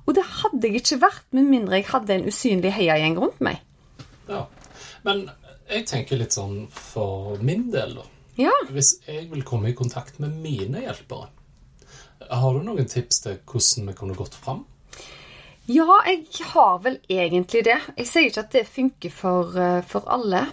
Og 0.06 0.14
det 0.14 0.24
hadde 0.40 0.68
jeg 0.68 0.82
ikke 0.82 1.00
vært 1.02 1.26
med 1.34 1.48
mindre 1.50 1.80
jeg 1.80 1.88
hadde 1.90 2.14
en 2.14 2.28
usynlig 2.30 2.72
heiagjeng 2.76 3.18
rundt 3.18 3.40
meg. 3.42 3.62
Ja, 4.30 4.46
Men 5.06 5.26
jeg 5.70 5.86
tenker 5.90 6.18
litt 6.18 6.34
sånn 6.34 6.66
for 6.70 7.38
min 7.42 7.68
del, 7.74 7.96
da. 7.98 8.06
Ja. 8.38 8.52
Hvis 8.70 8.96
jeg 9.06 9.28
vil 9.30 9.44
komme 9.46 9.70
i 9.70 9.76
kontakt 9.76 10.20
med 10.22 10.34
mine 10.42 10.82
hjelpere, 10.84 11.30
har 12.26 12.54
du 12.54 12.64
noen 12.64 12.88
tips 12.90 13.22
til 13.24 13.38
hvordan 13.44 13.90
vi 13.90 13.94
kunne 13.98 14.18
gått 14.18 14.34
fram? 14.34 14.64
Ja, 15.66 15.98
jeg 16.06 16.26
har 16.52 16.78
vel 16.84 17.00
egentlig 17.10 17.64
det. 17.66 17.78
Jeg 17.96 18.06
sier 18.06 18.28
ikke 18.30 18.44
at 18.44 18.54
det 18.54 18.66
funker 18.70 19.10
for, 19.10 19.58
eh, 19.58 19.82
for 19.82 20.06
alle. 20.06 20.44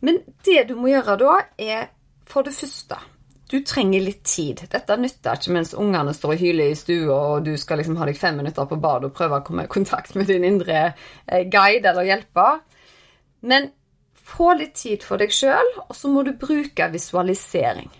Men 0.00 0.20
det 0.46 0.68
du 0.68 0.76
må 0.78 0.92
gjøre 0.92 1.18
da, 1.18 1.34
er 1.58 1.88
for 2.26 2.46
det 2.46 2.54
første 2.54 2.98
du 3.50 3.60
trenger 3.62 4.02
litt 4.02 4.24
tid. 4.26 4.64
Dette 4.70 4.96
nytter 4.98 5.38
ikke 5.38 5.54
mens 5.54 5.74
ungene 5.78 6.14
står 6.14 6.34
og 6.34 6.40
hyler 6.42 6.72
i 6.72 6.78
stua, 6.78 7.16
og 7.16 7.44
du 7.46 7.52
skal 7.60 7.78
liksom 7.80 7.98
ha 8.00 8.08
deg 8.08 8.18
fem 8.18 8.40
minutter 8.40 8.66
på 8.66 8.78
badet 8.82 9.10
og 9.10 9.16
prøve 9.16 9.38
å 9.38 9.46
komme 9.46 9.66
i 9.66 9.70
kontakt 9.70 10.16
med 10.18 10.26
din 10.30 10.46
indre 10.46 10.80
eh, 10.88 11.44
guide 11.46 11.92
eller 11.92 12.08
hjelper. 12.08 12.58
Men 13.46 13.70
få 14.26 14.56
litt 14.58 14.74
tid 14.80 15.06
for 15.06 15.22
deg 15.22 15.34
sjøl, 15.34 15.70
og 15.86 15.94
så 15.94 16.10
må 16.10 16.26
du 16.26 16.34
bruke 16.38 16.90
visualisering. 16.90 17.92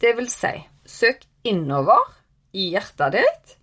Det 0.00 0.12
vil 0.18 0.28
si, 0.32 0.52
søk 0.84 1.24
innover 1.48 2.04
i 2.52 2.70
hjertet 2.74 3.16
ditt, 3.16 3.56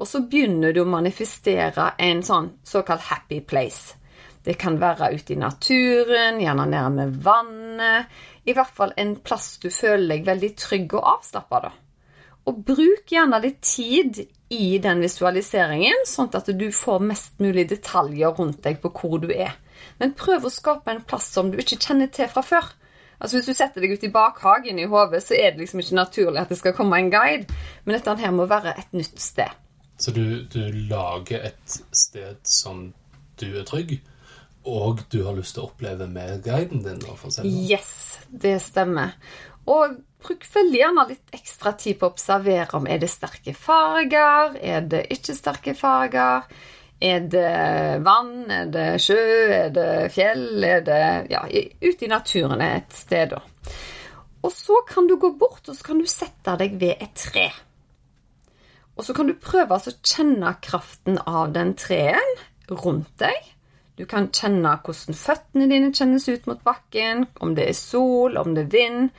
og 0.00 0.08
så 0.08 0.22
begynner 0.24 0.72
du 0.72 0.80
å 0.80 0.88
manifestere 0.88 1.92
en 2.00 2.22
sånn 2.24 2.54
såkalt 2.64 3.04
happy 3.10 3.42
place. 3.44 3.98
Det 4.40 4.56
kan 4.56 4.78
være 4.80 5.10
ute 5.12 5.34
i 5.34 5.40
naturen, 5.40 6.40
gjerne 6.40 6.64
nærme 6.70 7.04
vannet. 7.20 8.08
I 8.50 8.56
hvert 8.56 8.74
fall 8.74 8.92
en 8.98 9.14
plass 9.22 9.54
du 9.62 9.70
føler 9.70 10.16
deg 10.16 10.26
veldig 10.26 10.50
trygg 10.58 10.98
og 10.98 11.06
avslappa, 11.16 11.62
da. 11.68 11.72
Og 12.48 12.62
bruk 12.66 13.12
gjerne 13.12 13.38
litt 13.44 13.60
tid 13.62 14.22
i 14.50 14.78
den 14.82 15.02
visualiseringen, 15.04 16.06
sånn 16.08 16.32
at 16.34 16.48
du 16.58 16.66
får 16.74 17.04
mest 17.06 17.36
mulig 17.42 17.68
detaljer 17.70 18.34
rundt 18.34 18.62
deg 18.64 18.80
på 18.82 18.90
hvor 18.96 19.20
du 19.22 19.28
er. 19.30 19.54
Men 20.00 20.16
prøv 20.18 20.48
å 20.48 20.52
skape 20.52 20.90
en 20.90 21.04
plass 21.06 21.28
som 21.34 21.52
du 21.52 21.60
ikke 21.60 21.78
kjenner 21.78 22.10
til 22.12 22.30
fra 22.32 22.42
før. 22.42 22.72
Altså 23.20 23.36
Hvis 23.36 23.50
du 23.50 23.54
setter 23.54 23.84
deg 23.84 23.94
ut 23.94 24.04
i 24.08 24.12
bakhagen 24.12 24.80
i 24.80 24.88
hodet, 24.88 25.20
så 25.22 25.36
er 25.36 25.52
det 25.52 25.62
liksom 25.62 25.82
ikke 25.82 25.98
naturlig 25.98 26.40
at 26.40 26.52
det 26.52 26.58
skal 26.58 26.74
komme 26.76 26.98
en 26.98 27.12
guide. 27.12 27.58
Men 27.84 27.98
dette 27.98 28.16
her 28.22 28.32
må 28.32 28.48
være 28.48 28.74
et 28.80 28.96
nytt 28.96 29.20
sted. 29.20 29.52
Så 30.00 30.14
du, 30.16 30.48
du 30.48 30.62
lager 30.88 31.44
et 31.50 31.80
sted 31.92 32.40
som 32.48 32.86
du 33.40 33.46
er 33.52 33.66
trygg, 33.68 33.98
og 34.68 35.00
du 35.12 35.22
har 35.24 35.36
lyst 35.36 35.56
til 35.56 35.64
å 35.64 35.70
oppleve 35.70 36.06
med 36.10 36.42
guiden 36.44 36.82
din? 36.84 37.00
Da? 37.00 37.14
Yes, 37.48 38.18
det 38.28 38.58
stemmer. 38.64 39.14
Og 39.70 39.96
bruk 40.20 40.44
veldig 40.52 40.80
gjerne 40.80 41.06
litt 41.08 41.36
ekstra 41.36 41.72
tid 41.78 41.98
på 42.00 42.08
å 42.08 42.12
observere 42.14 42.76
om 42.76 42.88
er 42.90 43.00
det 43.00 43.10
sterke 43.12 43.54
farger, 43.56 44.58
er 44.60 44.84
det 44.90 45.06
ikke 45.14 45.36
sterke 45.36 45.74
farger. 45.78 46.44
Er 47.00 47.22
det 47.32 48.02
vann? 48.04 48.50
Er 48.52 48.66
det 48.68 48.88
sjø? 49.00 49.16
Er 49.56 49.70
det 49.72 49.88
fjell? 50.12 50.60
Er 50.64 50.82
det 50.84 51.00
Ja, 51.32 51.46
ute 51.48 52.04
i 52.04 52.10
naturen 52.12 52.60
et 52.60 52.92
sted, 52.92 53.32
da. 53.32 53.40
Og 54.44 54.52
så 54.52 54.82
kan 54.88 55.08
du 55.08 55.16
gå 55.20 55.32
bort 55.40 55.68
og 55.68 55.76
så 55.76 55.84
kan 55.84 56.00
du 56.00 56.08
sette 56.08 56.56
deg 56.60 56.76
ved 56.80 57.00
et 57.00 57.16
tre. 57.16 57.48
Og 58.96 59.04
så 59.06 59.16
kan 59.16 59.28
du 59.28 59.34
prøve 59.40 59.76
å 59.76 59.94
kjenne 60.04 60.52
kraften 60.60 61.16
av 61.24 61.54
den 61.56 61.72
treen 61.80 62.36
rundt 62.68 63.12
deg. 63.20 63.48
Du 64.00 64.06
kan 64.08 64.30
kjenne 64.32 64.70
hvordan 64.80 65.12
føttene 65.12 65.66
dine 65.68 65.90
kjennes 65.92 66.24
ut 66.30 66.46
mot 66.48 66.60
bakken, 66.64 67.26
om 67.44 67.50
det 67.52 67.66
er 67.68 67.76
sol, 67.76 68.38
om 68.40 68.54
det 68.56 68.62
er 68.62 68.70
vind. 68.72 69.10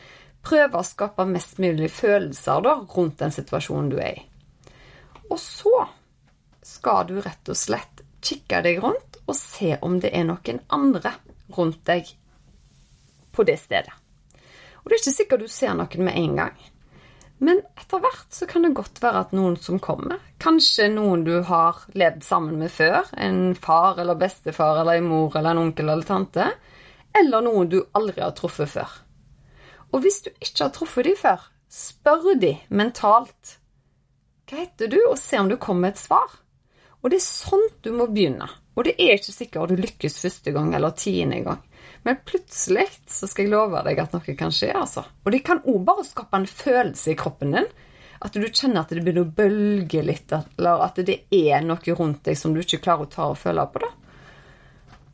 Prøve 0.42 0.80
å 0.80 0.88
skape 0.88 1.28
mest 1.30 1.60
mulig 1.62 1.92
følelser 1.94 2.64
da, 2.66 2.74
rundt 2.96 3.20
den 3.20 3.36
situasjonen 3.36 3.92
du 3.92 4.00
er 4.02 4.16
i. 4.18 4.24
Og 5.30 5.38
så 5.38 5.84
skal 6.66 7.06
du 7.12 7.20
rett 7.22 7.54
og 7.54 7.60
slett 7.62 8.02
kikke 8.26 8.64
deg 8.66 8.82
rundt 8.82 9.22
og 9.28 9.38
se 9.38 9.76
om 9.86 10.00
det 10.02 10.16
er 10.18 10.26
noen 10.32 10.64
andre 10.74 11.14
rundt 11.54 11.86
deg 11.86 12.10
på 13.38 13.46
det 13.46 13.60
stedet. 13.62 13.94
Og 14.82 14.90
det 14.90 14.98
er 14.98 15.04
ikke 15.04 15.18
sikkert 15.20 15.46
du 15.46 15.52
ser 15.62 15.78
noen 15.78 16.08
med 16.10 16.18
en 16.24 16.42
gang. 16.42 16.58
Men 17.42 17.64
etter 17.74 18.02
hvert 18.04 18.34
så 18.34 18.46
kan 18.46 18.62
det 18.66 18.76
godt 18.78 19.00
være 19.02 19.24
at 19.26 19.32
noen 19.34 19.56
som 19.58 19.80
kommer, 19.82 20.20
kanskje 20.42 20.92
noen 20.94 21.24
du 21.26 21.40
har 21.48 21.80
levd 21.98 22.22
sammen 22.26 22.60
med 22.62 22.70
før, 22.70 23.08
en 23.18 23.56
far 23.58 23.98
eller 24.02 24.20
bestefar 24.20 24.84
eller 24.84 25.00
en 25.00 25.10
mor 25.10 25.34
eller 25.40 25.56
en 25.56 25.64
onkel 25.64 25.90
eller 25.90 26.06
tante, 26.06 26.46
eller 27.18 27.48
noen 27.48 27.72
du 27.72 27.80
aldri 27.98 28.22
har 28.22 28.36
truffet 28.38 28.70
før. 28.70 28.94
Og 29.92 30.06
hvis 30.06 30.22
du 30.28 30.30
ikke 30.38 30.68
har 30.68 30.76
truffet 30.76 31.10
dem 31.10 31.18
før, 31.18 31.50
spør 31.72 32.30
de 32.40 32.54
mentalt 32.70 33.58
hva 34.52 34.60
heter 34.60 34.90
du, 34.92 34.98
og 35.08 35.16
se 35.16 35.40
om 35.40 35.48
du 35.48 35.56
kommer 35.56 35.88
med 35.88 35.96
et 35.96 36.02
svar. 36.02 36.34
Og 37.02 37.10
det 37.10 37.22
er 37.22 37.24
sånn 37.24 37.70
du 37.82 37.94
må 37.96 38.10
begynne. 38.12 38.50
Og 38.76 38.84
det 38.84 38.98
er 39.00 39.16
ikke 39.16 39.34
sikkert 39.34 39.72
du 39.72 39.80
lykkes 39.80 40.18
første 40.20 40.52
gang 40.52 40.74
eller 40.76 40.92
tiende 41.00 41.40
gang. 41.46 41.62
Men 42.04 42.18
plutselig 42.26 42.88
så 43.10 43.30
skal 43.30 43.46
jeg 43.46 43.54
love 43.54 43.84
deg 43.86 44.00
at 44.02 44.14
noe 44.16 44.36
kan 44.38 44.54
skje, 44.54 44.72
altså. 44.74 45.06
Og 45.26 45.34
det 45.36 45.44
kan 45.46 45.62
òg 45.70 45.84
bare 45.86 46.06
skape 46.08 46.40
en 46.40 46.50
følelse 46.50 47.14
i 47.14 47.18
kroppen 47.20 47.54
din. 47.58 47.70
At 48.22 48.38
du 48.38 48.46
kjenner 48.46 48.84
at 48.84 48.94
det 48.94 49.02
begynner 49.02 49.26
å 49.26 49.34
bølge 49.38 50.04
litt, 50.06 50.34
eller 50.58 50.84
at 50.86 51.00
det 51.06 51.24
er 51.34 51.64
noe 51.66 51.98
rundt 51.98 52.24
deg 52.28 52.38
som 52.38 52.54
du 52.54 52.62
ikke 52.62 52.82
klarer 52.86 53.08
å 53.08 53.12
ta 53.12 53.30
og 53.34 53.40
føle 53.42 53.66
på. 53.74 53.82
da. 53.82 53.92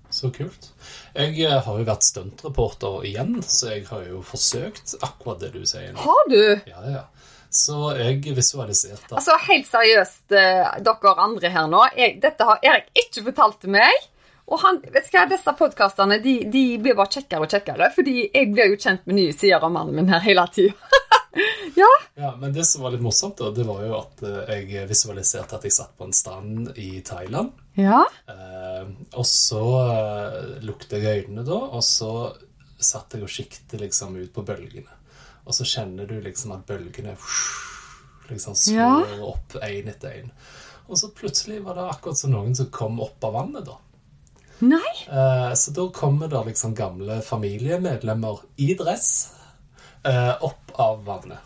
Så 0.10 0.32
kult. 0.36 0.72
Jeg 1.16 1.36
eh, 1.44 1.58
har 1.64 1.80
jo 1.80 1.86
vært 1.88 2.08
stuntreporter 2.08 3.06
igjen, 3.10 3.38
så 3.44 3.74
jeg 3.76 3.86
har 3.90 4.06
jo 4.08 4.22
forsøkt 4.26 4.96
akkurat 5.04 5.44
det 5.44 5.52
du 5.56 5.64
sier 5.68 5.92
nå. 5.92 6.00
Har 6.04 6.30
du? 6.32 6.42
Ja, 6.70 6.84
ja. 6.88 7.04
Så 7.50 7.94
jeg 7.96 8.36
visualiserte 8.36 9.16
Altså, 9.16 9.38
helt 9.48 9.68
seriøst, 9.70 10.26
eh, 10.36 10.68
dere 10.84 11.14
andre 11.24 11.52
her 11.52 11.68
nå. 11.72 11.84
Jeg, 11.96 12.18
dette 12.24 12.48
har 12.48 12.64
Erik 12.64 12.92
ikke 13.06 13.24
fortalt 13.30 13.62
til 13.64 13.76
meg. 13.76 14.08
Og 14.48 14.62
han, 14.64 14.78
vet 14.80 15.10
du 15.10 15.18
hva, 15.18 15.26
disse 15.28 15.54
podkastene 15.60 16.22
de, 16.24 16.38
de, 16.52 16.64
blir 16.80 16.96
bare 16.96 17.12
kjekkere 17.18 17.44
og 17.44 17.52
kjekkere. 17.52 17.90
Fordi 17.96 18.16
jeg 18.26 18.52
blir 18.54 18.72
jo 18.72 18.80
kjent 18.80 19.04
med 19.10 19.18
nye 19.20 19.34
sider 19.36 19.64
av 19.68 19.74
mannen 19.76 19.98
min 19.98 20.12
her 20.14 20.24
hele 20.24 20.46
tida. 20.56 20.92
ja. 21.82 21.90
Ja, 22.16 22.30
Men 22.40 22.54
det 22.56 22.64
som 22.70 22.86
var 22.86 22.94
litt 22.96 23.04
morsomt, 23.04 23.38
da, 23.42 23.52
det 23.52 23.66
var 23.68 23.82
jo 23.84 23.98
at 24.00 24.24
eh, 24.24 24.62
jeg 24.72 24.88
visualiserte 24.88 25.58
at 25.60 25.68
jeg 25.68 25.76
satt 25.76 25.98
på 26.00 26.08
en 26.08 26.16
stand 26.16 26.72
i 26.80 27.02
Thailand. 27.06 27.52
Ja. 27.76 28.06
Eh, 28.32 28.86
og 29.20 29.28
så 29.28 29.64
eh, 29.84 30.38
lukte 30.66 31.02
jeg 31.04 31.26
øynene 31.26 31.44
da, 31.48 31.58
og 31.68 31.84
så 31.86 32.12
satt 32.78 33.18
jeg 33.18 33.26
og 33.28 33.34
siktet 33.34 33.82
liksom 33.84 34.16
ut 34.16 34.32
på 34.34 34.46
bølgene. 34.48 34.96
Og 35.48 35.56
så 35.56 35.68
kjenner 35.68 36.08
du 36.08 36.22
liksom 36.24 36.56
at 36.56 36.64
bølgene 36.70 37.18
liksom 38.32 38.56
slår 38.56 39.12
Ja. 39.12 39.20
opp 39.28 39.60
én 39.60 39.92
etter 39.92 40.22
én. 40.22 40.32
Og 40.88 40.96
så 41.00 41.12
plutselig 41.12 41.60
var 41.66 41.76
det 41.76 41.90
akkurat 41.92 42.20
som 42.20 42.32
noen 42.32 42.56
som 42.56 42.72
kom 42.72 43.02
opp 43.04 43.24
av 43.28 43.36
vannet, 43.36 43.68
da. 43.68 43.76
Nei? 44.60 44.94
Uh, 45.10 45.54
så 45.54 45.72
da 45.72 45.90
kommer 45.94 46.28
det 46.28 46.44
liksom 46.46 46.76
gamle 46.76 47.22
familiemedlemmer 47.22 48.42
i 48.56 48.74
dress 48.80 49.30
uh, 50.08 50.34
opp 50.44 50.74
av 50.74 51.04
vannet. 51.06 51.44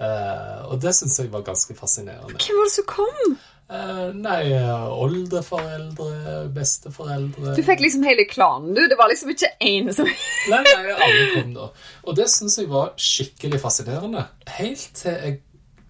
Uh, 0.00 0.72
og 0.72 0.80
det 0.82 0.94
syns 0.98 1.20
jeg 1.20 1.30
var 1.30 1.44
ganske 1.46 1.76
fascinerende. 1.78 2.34
Hvem 2.34 2.58
var 2.58 2.70
det 2.70 2.76
som 2.76 2.88
kom? 2.90 3.34
Nei, 3.72 4.50
oldeforeldre, 4.92 6.42
besteforeldre 6.52 7.54
Du 7.56 7.62
fikk 7.64 7.80
liksom 7.80 8.02
hele 8.04 8.26
klanen, 8.28 8.74
du. 8.76 8.82
Det 8.90 8.98
var 9.00 9.08
liksom 9.08 9.30
ikke 9.32 9.48
én 9.64 9.88
som 9.96 10.10
Nei, 10.50 10.58
nei, 10.66 10.92
alle 10.92 11.22
kom 11.30 11.54
da. 11.56 11.70
Og 12.04 12.18
det 12.18 12.26
syns 12.28 12.58
jeg 12.60 12.68
var 12.68 12.92
skikkelig 13.00 13.62
fascinerende. 13.62 14.26
Helt 14.58 14.90
til 14.98 15.16
jeg 15.16 15.38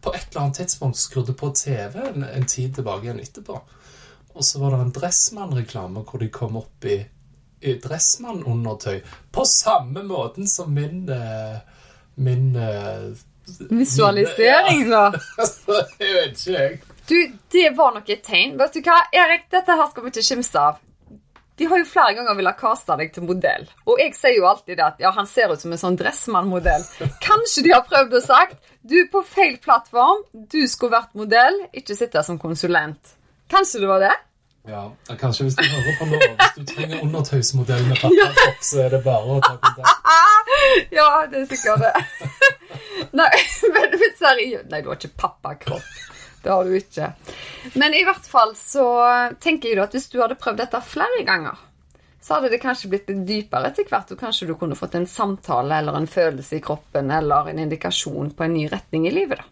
på 0.02 0.12
et 0.14 0.28
eller 0.30 0.44
annet 0.44 0.60
tidspunkt 0.62 1.00
skrudde 1.00 1.34
på 1.38 1.50
TV 1.58 1.98
en, 2.06 2.28
en 2.28 2.46
tid 2.46 2.74
tilbake 2.78 3.08
igjen 3.08 3.22
etterpå. 3.22 3.58
Og 4.34 4.44
så 4.44 4.60
var 4.62 4.74
det 4.74 4.84
en 4.84 4.94
Dressmann-reklame 4.96 6.04
hvor 6.08 6.22
de 6.22 6.28
kom 6.32 6.56
opp 6.60 6.86
i, 6.88 7.00
i 7.60 7.74
Dressmann-undertøy. 7.82 9.02
På 9.32 9.44
samme 9.48 10.04
måten 10.06 10.48
som 10.48 10.72
min 10.74 11.04
eh, 11.08 11.60
Min 12.14 12.56
eh, 12.56 13.12
Visualisering, 13.70 14.88
da. 14.94 15.06
Altså, 15.40 15.82
jeg 15.98 16.14
vet 16.14 16.40
ikke, 16.40 16.56
jeg. 16.58 16.80
Du, 17.08 17.18
det 17.52 17.68
var 17.76 17.94
nok 17.96 18.08
et 18.14 18.22
tegn. 18.24 18.56
Vet 18.60 18.76
du 18.76 18.80
hva, 18.86 19.02
Erik, 19.12 19.48
dette 19.52 19.76
her 19.76 19.88
skal 19.90 20.04
vi 20.04 20.12
ikke 20.12 20.26
kimse 20.28 20.60
av. 20.60 20.80
De 21.58 21.66
har 21.68 21.82
jo 21.82 21.86
flere 21.86 22.14
ganger 22.16 22.36
villet 22.38 22.56
kaste 22.58 22.94
deg 22.96 23.10
til 23.12 23.26
modell. 23.28 23.66
Og 23.84 24.00
jeg 24.00 24.14
sier 24.16 24.38
jo 24.38 24.46
alltid 24.48 24.78
det 24.78 24.84
at 24.86 25.02
ja, 25.02 25.10
han 25.12 25.28
ser 25.28 25.52
ut 25.52 25.60
som 25.60 25.74
en 25.74 25.80
sånn 25.80 25.98
Dressmann-modell. 26.00 26.86
Kanskje 27.26 27.66
de 27.66 27.74
har 27.74 27.84
prøvd 27.88 28.16
å 28.18 28.22
sagt 28.24 28.70
du 28.82 28.96
er 28.98 29.10
på 29.12 29.20
feil 29.26 29.58
plattform, 29.62 30.24
du 30.32 30.62
skulle 30.66 30.96
vært 30.96 31.12
modell, 31.18 31.60
ikke 31.76 31.94
sitte 31.94 32.22
som 32.26 32.40
konsulent. 32.42 33.12
Kanskje 33.52 33.82
det 33.82 33.90
var 33.90 34.00
det? 34.02 34.12
Ja, 34.70 34.82
Kanskje 35.18 35.48
hvis 35.48 35.56
du 35.58 35.64
hører 35.66 35.96
på 35.98 36.06
nå, 36.06 36.18
hvis 36.22 36.52
du 36.54 36.68
trenger 36.70 37.00
undertøysmodell 37.02 37.82
med 37.88 37.98
pappakropp, 37.98 38.60
så 38.70 38.84
er 38.84 38.92
det 38.94 39.00
bare 39.06 39.36
å 39.36 39.40
ta 39.42 39.56
kontakt. 39.58 39.98
Ja, 40.92 41.08
det 41.30 41.40
er 41.40 41.46
sikkert 41.50 41.82
det. 41.82 41.92
Nei, 43.18 43.30
men 43.74 43.94
seriøst 44.20 44.68
Nei, 44.70 44.80
du 44.84 44.90
har 44.92 44.98
ikke 45.00 45.16
pappakropp. 45.18 45.88
Det 46.42 46.50
har 46.50 46.66
du 46.66 46.76
ikke. 46.76 47.08
Men 47.78 47.94
i 47.94 48.02
hvert 48.06 48.26
fall 48.28 48.54
så 48.58 48.86
tenker 49.42 49.72
jeg 49.72 49.82
at 49.82 49.94
hvis 49.96 50.08
du 50.12 50.20
hadde 50.22 50.38
prøvd 50.38 50.60
dette 50.62 50.80
flere 50.86 51.22
ganger, 51.26 51.58
så 52.22 52.36
hadde 52.36 52.52
det 52.52 52.60
kanskje 52.62 52.90
blitt 52.92 53.10
litt 53.10 53.24
dypere 53.26 53.72
etter 53.72 53.88
hvert, 53.90 54.12
og 54.14 54.20
kanskje 54.20 54.46
du 54.50 54.54
kunne 54.58 54.78
fått 54.78 54.94
en 54.98 55.08
samtale 55.10 55.80
eller 55.82 55.98
en 55.98 56.06
følelse 56.10 56.58
i 56.58 56.62
kroppen 56.62 57.10
eller 57.14 57.50
en 57.50 57.62
indikasjon 57.64 58.30
på 58.38 58.46
en 58.46 58.54
ny 58.54 58.68
retning 58.70 59.08
i 59.10 59.14
livet. 59.14 59.42
da. 59.42 59.51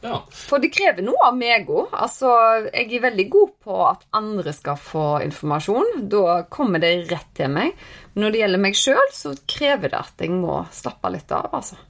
Ja. 0.00 0.20
For 0.30 0.62
det 0.62 0.70
krever 0.76 1.02
noe 1.02 1.18
av 1.26 1.34
meg 1.36 1.66
òg. 1.74 1.88
Altså, 1.98 2.30
jeg 2.70 2.92
er 2.94 3.02
veldig 3.08 3.24
god 3.34 3.54
på 3.64 3.78
at 3.88 4.04
andre 4.14 4.52
skal 4.54 4.76
få 4.78 5.06
informasjon. 5.24 6.04
Da 6.12 6.42
kommer 6.54 6.78
det 6.82 6.92
rett 7.10 7.32
til 7.34 7.50
meg. 7.50 7.74
Men 8.14 8.24
når 8.26 8.34
det 8.36 8.42
gjelder 8.44 8.62
meg 8.62 8.78
sjøl, 8.78 9.10
så 9.14 9.34
krever 9.50 9.90
det 9.90 9.98
at 9.98 10.22
jeg 10.22 10.30
må 10.38 10.60
slappe 10.74 11.10
litt 11.14 11.34
av, 11.34 11.50
altså. 11.58 11.80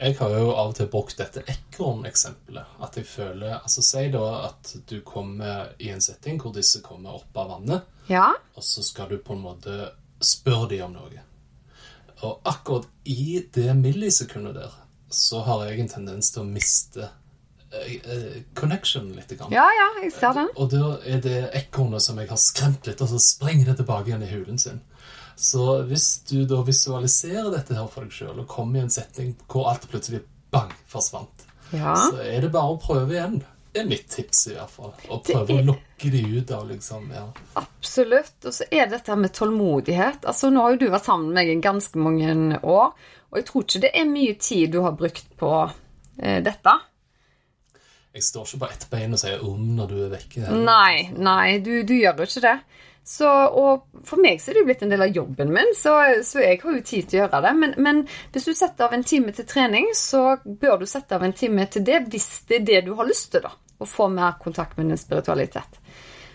Jeg 0.00 0.14
har 0.16 0.30
jo 0.32 0.52
av 0.56 0.70
og 0.70 0.76
til 0.78 0.86
brukt 0.88 1.18
dette 1.18 1.42
ekorneksempelet. 1.52 2.70
At 2.80 2.94
jeg 2.96 3.04
føler 3.04 3.58
Altså, 3.58 3.82
si 3.84 4.06
da 4.14 4.22
at 4.46 4.70
du 4.88 5.00
kommer 5.04 5.74
i 5.78 5.90
en 5.92 6.00
setting 6.00 6.38
hvor 6.40 6.54
disse 6.56 6.80
kommer 6.86 7.18
opp 7.18 7.36
av 7.36 7.50
vannet, 7.56 7.82
Ja. 8.08 8.30
og 8.56 8.62
så 8.64 8.82
skal 8.82 9.08
du 9.10 9.18
på 9.18 9.34
en 9.36 9.42
måte 9.44 9.90
spørre 10.20 10.68
dem 10.70 10.84
om 10.86 10.92
noe. 10.94 11.20
Og 12.22 12.40
akkurat 12.44 12.86
i 13.04 13.42
det 13.52 13.74
millisekundet 13.76 14.54
der, 14.54 14.72
så 15.10 15.40
har 15.44 15.66
jeg 15.66 15.80
en 15.80 15.88
tendens 15.88 16.30
til 16.32 16.42
å 16.42 16.48
miste 16.48 17.10
connection 18.54 19.12
litt. 19.12 19.30
Grann. 19.38 19.52
ja, 19.54 19.66
ja, 19.78 19.88
jeg 20.02 20.12
ser 20.12 20.32
den. 20.34 20.48
Og 20.56 20.70
da 20.72 20.96
er 21.06 21.20
det 21.24 21.36
ekornet 21.54 22.02
som 22.02 22.18
jeg 22.18 22.28
har 22.30 22.40
skremt 22.40 22.86
litt, 22.88 23.00
og 23.04 23.08
så 23.12 23.20
sprenger 23.22 23.70
det 23.70 23.76
tilbake 23.82 24.10
igjen 24.10 24.24
i 24.26 24.30
hulen 24.32 24.58
sin. 24.58 24.80
Så 25.40 25.82
hvis 25.88 26.08
du 26.28 26.42
da 26.44 26.60
visualiserer 26.66 27.50
dette 27.54 27.76
her 27.78 27.86
for 27.88 28.04
deg 28.04 28.12
sjøl, 28.12 28.42
og 28.42 28.48
kommer 28.50 28.80
i 28.80 28.84
en 28.84 28.92
setning 28.92 29.30
hvor 29.48 29.70
alt 29.70 29.86
plutselig 29.90 30.22
bang 30.52 30.72
forsvant, 30.90 31.46
Ja. 31.72 31.94
så 31.94 32.18
er 32.26 32.40
det 32.42 32.50
bare 32.52 32.74
å 32.74 32.80
prøve 32.82 33.14
igjen. 33.14 33.40
Det 33.72 33.84
er 33.84 33.86
mitt 33.86 34.08
tips, 34.10 34.48
i 34.50 34.54
hvert 34.56 34.70
fall. 34.74 34.90
Å 35.08 35.20
prøve 35.22 35.54
er- 35.54 35.62
å 35.62 35.66
lokke 35.70 36.10
de 36.10 36.22
ut 36.40 36.50
av 36.50 36.64
liksom 36.68 37.04
ja. 37.14 37.28
Absolutt. 37.54 38.34
Og 38.44 38.52
så 38.52 38.64
er 38.72 38.86
dette 38.90 39.14
med 39.16 39.30
tålmodighet. 39.32 40.24
Altså, 40.26 40.50
Nå 40.50 40.60
har 40.60 40.70
jo 40.72 40.76
du 40.82 40.90
vært 40.90 41.04
sammen 41.06 41.28
med 41.30 41.34
meg 41.38 41.48
i 41.54 41.60
ganske 41.62 41.94
mange 41.96 42.58
år, 42.64 42.92
og 43.30 43.38
jeg 43.38 43.46
tror 43.46 43.62
ikke 43.62 43.80
det 43.80 43.90
er 43.94 44.04
mye 44.10 44.34
tid 44.42 44.72
du 44.72 44.80
har 44.82 44.92
brukt 44.98 45.24
på 45.38 45.52
eh, 46.18 46.40
dette. 46.42 46.74
Jeg 48.10 48.26
står 48.26 48.46
ikke 48.48 48.60
på 48.64 48.68
ett 48.74 48.86
bein 48.90 49.14
og 49.14 49.20
sier 49.22 49.42
om 49.46 49.66
når 49.76 49.90
du 49.90 49.98
er 50.06 50.14
vekke. 50.16 50.46
Nei, 50.50 51.10
nei, 51.14 51.58
du, 51.62 51.76
du 51.86 51.94
gjør 51.94 52.24
jo 52.24 52.26
ikke 52.26 52.42
det. 52.48 52.56
Så, 53.10 53.26
og 53.26 54.02
for 54.06 54.20
meg 54.22 54.42
så 54.42 54.50
er 54.50 54.58
det 54.58 54.62
jo 54.62 54.68
blitt 54.68 54.82
en 54.84 54.92
del 54.92 55.02
av 55.02 55.14
jobben 55.14 55.48
min, 55.54 55.70
så, 55.74 55.94
så 56.26 56.42
jeg 56.42 56.60
har 56.62 56.76
jo 56.76 56.82
tid 56.84 57.08
til 57.08 57.18
å 57.18 57.22
gjøre 57.22 57.40
det. 57.46 57.52
Men, 57.62 57.72
men 57.82 58.02
hvis 58.34 58.50
du 58.50 58.52
setter 58.54 58.86
av 58.86 58.94
en 58.94 59.06
time 59.06 59.32
til 59.34 59.48
trening, 59.50 59.88
så 59.96 60.36
bør 60.44 60.82
du 60.82 60.86
sette 60.90 61.16
av 61.16 61.24
en 61.26 61.34
time 61.36 61.66
til 61.72 61.86
det 61.86 62.02
hvis 62.12 62.28
det 62.50 62.60
er 62.60 62.66
det 62.68 62.82
du 62.90 62.92
har 62.98 63.08
lyst 63.08 63.32
til, 63.34 63.46
da. 63.46 63.54
Å 63.80 63.88
få 63.88 64.10
mer 64.12 64.36
kontakt 64.42 64.76
med 64.76 64.90
din 64.92 65.00
spiritualitet. 65.00 65.80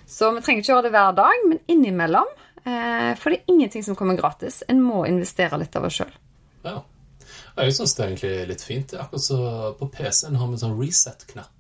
Så 0.10 0.32
vi 0.34 0.42
trenger 0.42 0.64
ikke 0.64 0.72
gjøre 0.74 0.88
det 0.88 0.94
hver 0.96 1.16
dag, 1.18 1.46
men 1.50 1.62
innimellom. 1.70 2.34
Eh, 2.66 3.12
for 3.22 3.30
det 3.30 3.44
er 3.44 3.54
ingenting 3.54 3.86
som 3.86 3.98
kommer 3.98 4.18
gratis. 4.18 4.64
En 4.68 4.82
må 4.82 5.06
investere 5.10 5.60
litt 5.62 5.76
av 5.78 5.86
oss 5.86 6.00
sjøl. 6.02 6.14
Ja. 6.66 6.80
Jeg 7.56 7.76
syns 7.78 7.94
det 7.96 8.04
er 8.04 8.12
egentlig 8.12 8.48
litt 8.50 8.64
fint. 8.66 8.96
Akkurat 9.00 9.24
så 9.24 9.40
på 9.80 9.88
PC-en 9.94 10.36
har 10.40 10.50
vi 10.50 10.58
en 10.58 10.64
sånn 10.66 10.80
reset-knapp. 10.80 11.55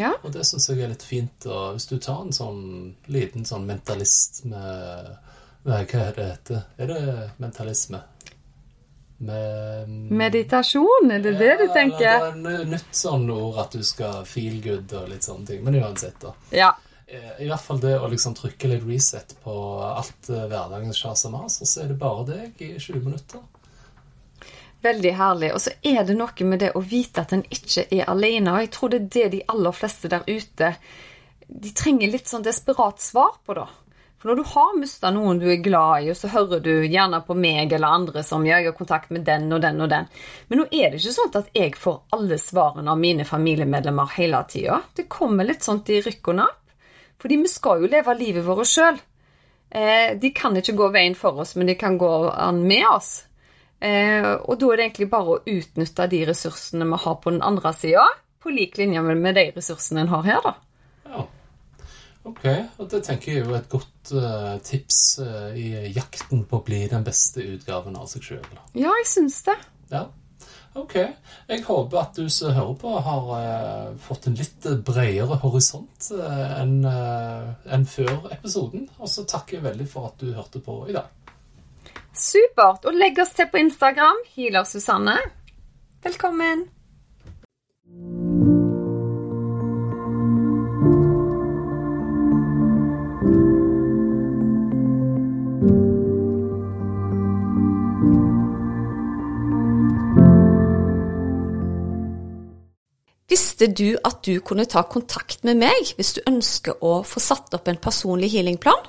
Ja. 0.00 0.14
Og 0.24 0.32
det 0.32 0.46
syns 0.48 0.68
jeg 0.70 0.80
er 0.80 0.88
litt 0.94 1.04
fint. 1.06 1.46
Og 1.46 1.74
hvis 1.76 1.86
du 1.90 1.98
tar 2.00 2.22
en 2.24 2.32
sånn 2.32 2.62
liten 3.12 3.44
sånn 3.48 3.66
mentalist 3.68 4.44
med 4.48 5.16
med- 5.64 5.90
Hva 5.90 6.06
er 6.08 6.12
det 6.16 6.24
heter? 6.30 6.62
Er 6.80 6.86
det 6.88 7.30
mentalisme? 7.38 8.00
Med 9.20 9.88
Meditasjon, 10.16 11.10
er 11.12 11.20
det 11.20 11.34
det 11.38 11.56
du 11.60 11.64
Ja, 11.66 11.74
tenker? 11.74 12.14
eller 12.14 12.30
Det 12.42 12.52
er 12.54 12.62
et 12.62 12.68
nytt 12.72 12.94
sånn 12.96 13.26
ord 13.30 13.58
at 13.58 13.70
du 13.76 13.82
skal 13.84 14.24
feel 14.24 14.60
good 14.64 14.92
og 14.96 15.10
litt 15.12 15.26
sånne 15.26 15.46
ting. 15.46 15.62
Men 15.64 15.74
uansett, 15.82 16.16
da. 16.22 16.32
Ja. 16.50 16.70
Eh, 17.06 17.42
I 17.44 17.48
hvert 17.50 17.60
fall 17.60 17.78
det 17.82 17.98
å 18.00 18.08
liksom 18.08 18.34
trykke 18.38 18.68
litt 18.70 18.86
reset 18.88 19.34
på 19.44 19.52
alt 19.84 20.30
eh, 20.30 20.46
hverdagens 20.48 20.96
sjas 20.96 21.26
og 21.26 21.32
mas, 21.32 21.60
og 21.60 21.68
så 21.68 21.82
er 21.84 21.88
det 21.88 21.98
bare 21.98 22.24
deg 22.30 22.62
i 22.64 22.78
20 22.78 23.04
minutter. 23.04 23.40
Veldig 24.82 25.12
herlig. 25.16 25.52
Og 25.54 25.60
så 25.60 25.74
er 25.84 26.04
det 26.08 26.16
noe 26.16 26.48
med 26.48 26.62
det 26.62 26.72
å 26.76 26.80
vite 26.84 27.24
at 27.24 27.34
en 27.36 27.44
ikke 27.52 27.86
er 27.90 28.08
alene. 28.08 28.54
Og 28.54 28.64
jeg 28.64 28.72
tror 28.76 28.92
det 28.92 29.00
er 29.00 29.12
det 29.16 29.28
de 29.36 29.44
aller 29.52 29.76
fleste 29.76 30.10
der 30.12 30.24
ute 30.26 30.74
De 31.50 31.72
trenger 31.74 32.12
litt 32.12 32.30
sånn 32.30 32.46
desperat 32.46 33.02
svar 33.02 33.40
på, 33.44 33.56
da. 33.58 33.66
For 34.20 34.28
når 34.28 34.36
du 34.36 34.48
har 34.52 34.74
mista 34.76 35.10
noen 35.10 35.38
du 35.40 35.46
er 35.48 35.62
glad 35.64 36.04
i, 36.04 36.10
og 36.12 36.16
så 36.18 36.28
hører 36.28 36.60
du 36.60 36.84
gjerne 36.84 37.22
på 37.24 37.32
meg 37.34 37.72
eller 37.72 37.96
andre 37.96 38.22
som 38.22 38.44
jeg 38.44 38.66
har 38.66 38.76
kontakt 38.76 39.08
med 39.10 39.24
den 39.24 39.48
og 39.56 39.62
den 39.64 39.80
og 39.80 39.88
den. 39.88 40.10
Men 40.48 40.60
nå 40.60 40.66
er 40.68 40.92
det 40.92 41.00
ikke 41.00 41.14
sånn 41.14 41.38
at 41.40 41.48
jeg 41.56 41.72
får 41.80 41.96
alle 42.12 42.36
svarene 42.38 42.92
av 42.92 43.00
mine 43.00 43.24
familiemedlemmer 43.24 44.12
hele 44.18 44.42
tida. 44.52 44.82
Det 44.94 45.08
kommer 45.08 45.48
litt 45.48 45.64
sånt 45.64 45.88
i 45.88 46.02
rykk 46.04 46.34
og 46.34 46.36
napp. 46.42 46.60
Fordi 47.20 47.40
vi 47.40 47.48
skal 47.52 47.80
jo 47.80 47.90
leve 47.92 48.16
livet 48.20 48.44
vårt 48.44 48.68
sjøl. 48.68 49.00
Eh, 49.70 50.12
de 50.20 50.30
kan 50.36 50.56
ikke 50.56 50.76
gå 50.76 50.92
veien 50.92 51.16
for 51.16 51.40
oss, 51.40 51.56
men 51.56 51.72
de 51.72 51.78
kan 51.80 51.96
gå 52.00 52.12
an 52.28 52.60
med 52.68 52.84
oss. 52.92 53.10
Eh, 53.80 54.32
og 54.44 54.58
da 54.60 54.70
er 54.70 54.76
det 54.76 54.86
egentlig 54.88 55.10
bare 55.12 55.36
å 55.36 55.42
utnytte 55.48 56.08
de 56.12 56.24
ressursene 56.28 56.88
vi 56.90 56.98
har 57.04 57.20
på 57.22 57.32
den 57.32 57.44
andre 57.44 57.72
sida, 57.76 58.04
på 58.40 58.52
lik 58.52 58.76
linje 58.80 59.02
med 59.08 59.36
de 59.36 59.46
ressursene 59.56 60.04
en 60.04 60.12
har 60.12 60.26
her, 60.26 60.40
da. 60.44 60.54
Ja. 61.08 61.26
Ok, 62.28 62.44
og 62.76 62.88
det 62.92 63.00
tenker 63.06 63.32
jeg 63.32 63.40
er 63.40 63.46
jo 63.48 63.56
et 63.56 63.68
godt 63.72 64.10
eh, 64.12 64.56
tips 64.64 64.98
eh, 65.24 65.56
i 65.56 65.68
jakten 65.96 66.44
på 66.48 66.58
å 66.60 66.64
bli 66.66 66.82
den 66.90 67.04
beste 67.06 67.40
utgaven 67.56 67.96
av 67.96 68.10
seg 68.12 68.26
sjøl. 68.26 68.50
Ja, 68.76 68.92
jeg 69.00 69.08
syns 69.08 69.40
det. 69.48 69.56
Ja. 69.92 70.04
Ok. 70.76 70.94
Jeg 71.48 71.64
håper 71.66 71.98
at 71.98 72.20
du 72.20 72.28
som 72.30 72.52
hører 72.54 72.76
på, 72.78 72.92
har 73.06 73.30
eh, 73.38 73.86
fått 74.04 74.28
en 74.28 74.36
litt 74.38 74.68
bredere 74.86 75.40
horisont 75.40 76.10
enn 76.20 76.84
enn 76.84 77.88
før 77.88 78.28
episoden. 78.36 78.84
Og 79.00 79.10
så 79.10 79.24
takker 79.24 79.58
jeg 79.58 79.66
veldig 79.70 79.88
for 79.90 80.12
at 80.12 80.20
du 80.20 80.30
hørte 80.36 80.62
på 80.62 80.82
i 80.92 80.94
dag. 80.94 81.08
Supert. 82.20 82.84
Og 82.84 82.96
legg 82.96 83.18
oss 83.22 83.32
til 83.36 83.48
på 83.48 83.62
Instagram. 83.62 84.20
Healer 84.34 84.68
Susanne. 84.68 85.16
Velkommen. 86.04 86.68
Visste 103.30 103.68
du 103.76 103.96
at 104.04 104.24
du 104.26 104.40
kunne 104.40 104.64
ta 104.64 104.82
kontakt 104.82 105.44
med 105.44 105.60
meg 105.60 105.92
hvis 105.96 106.14
du 106.16 106.24
ønsker 106.26 106.80
å 106.84 107.00
få 107.06 107.20
satt 107.22 107.54
opp 107.56 107.68
en 107.68 107.78
personlig 107.80 108.32
healingplan? 108.32 108.88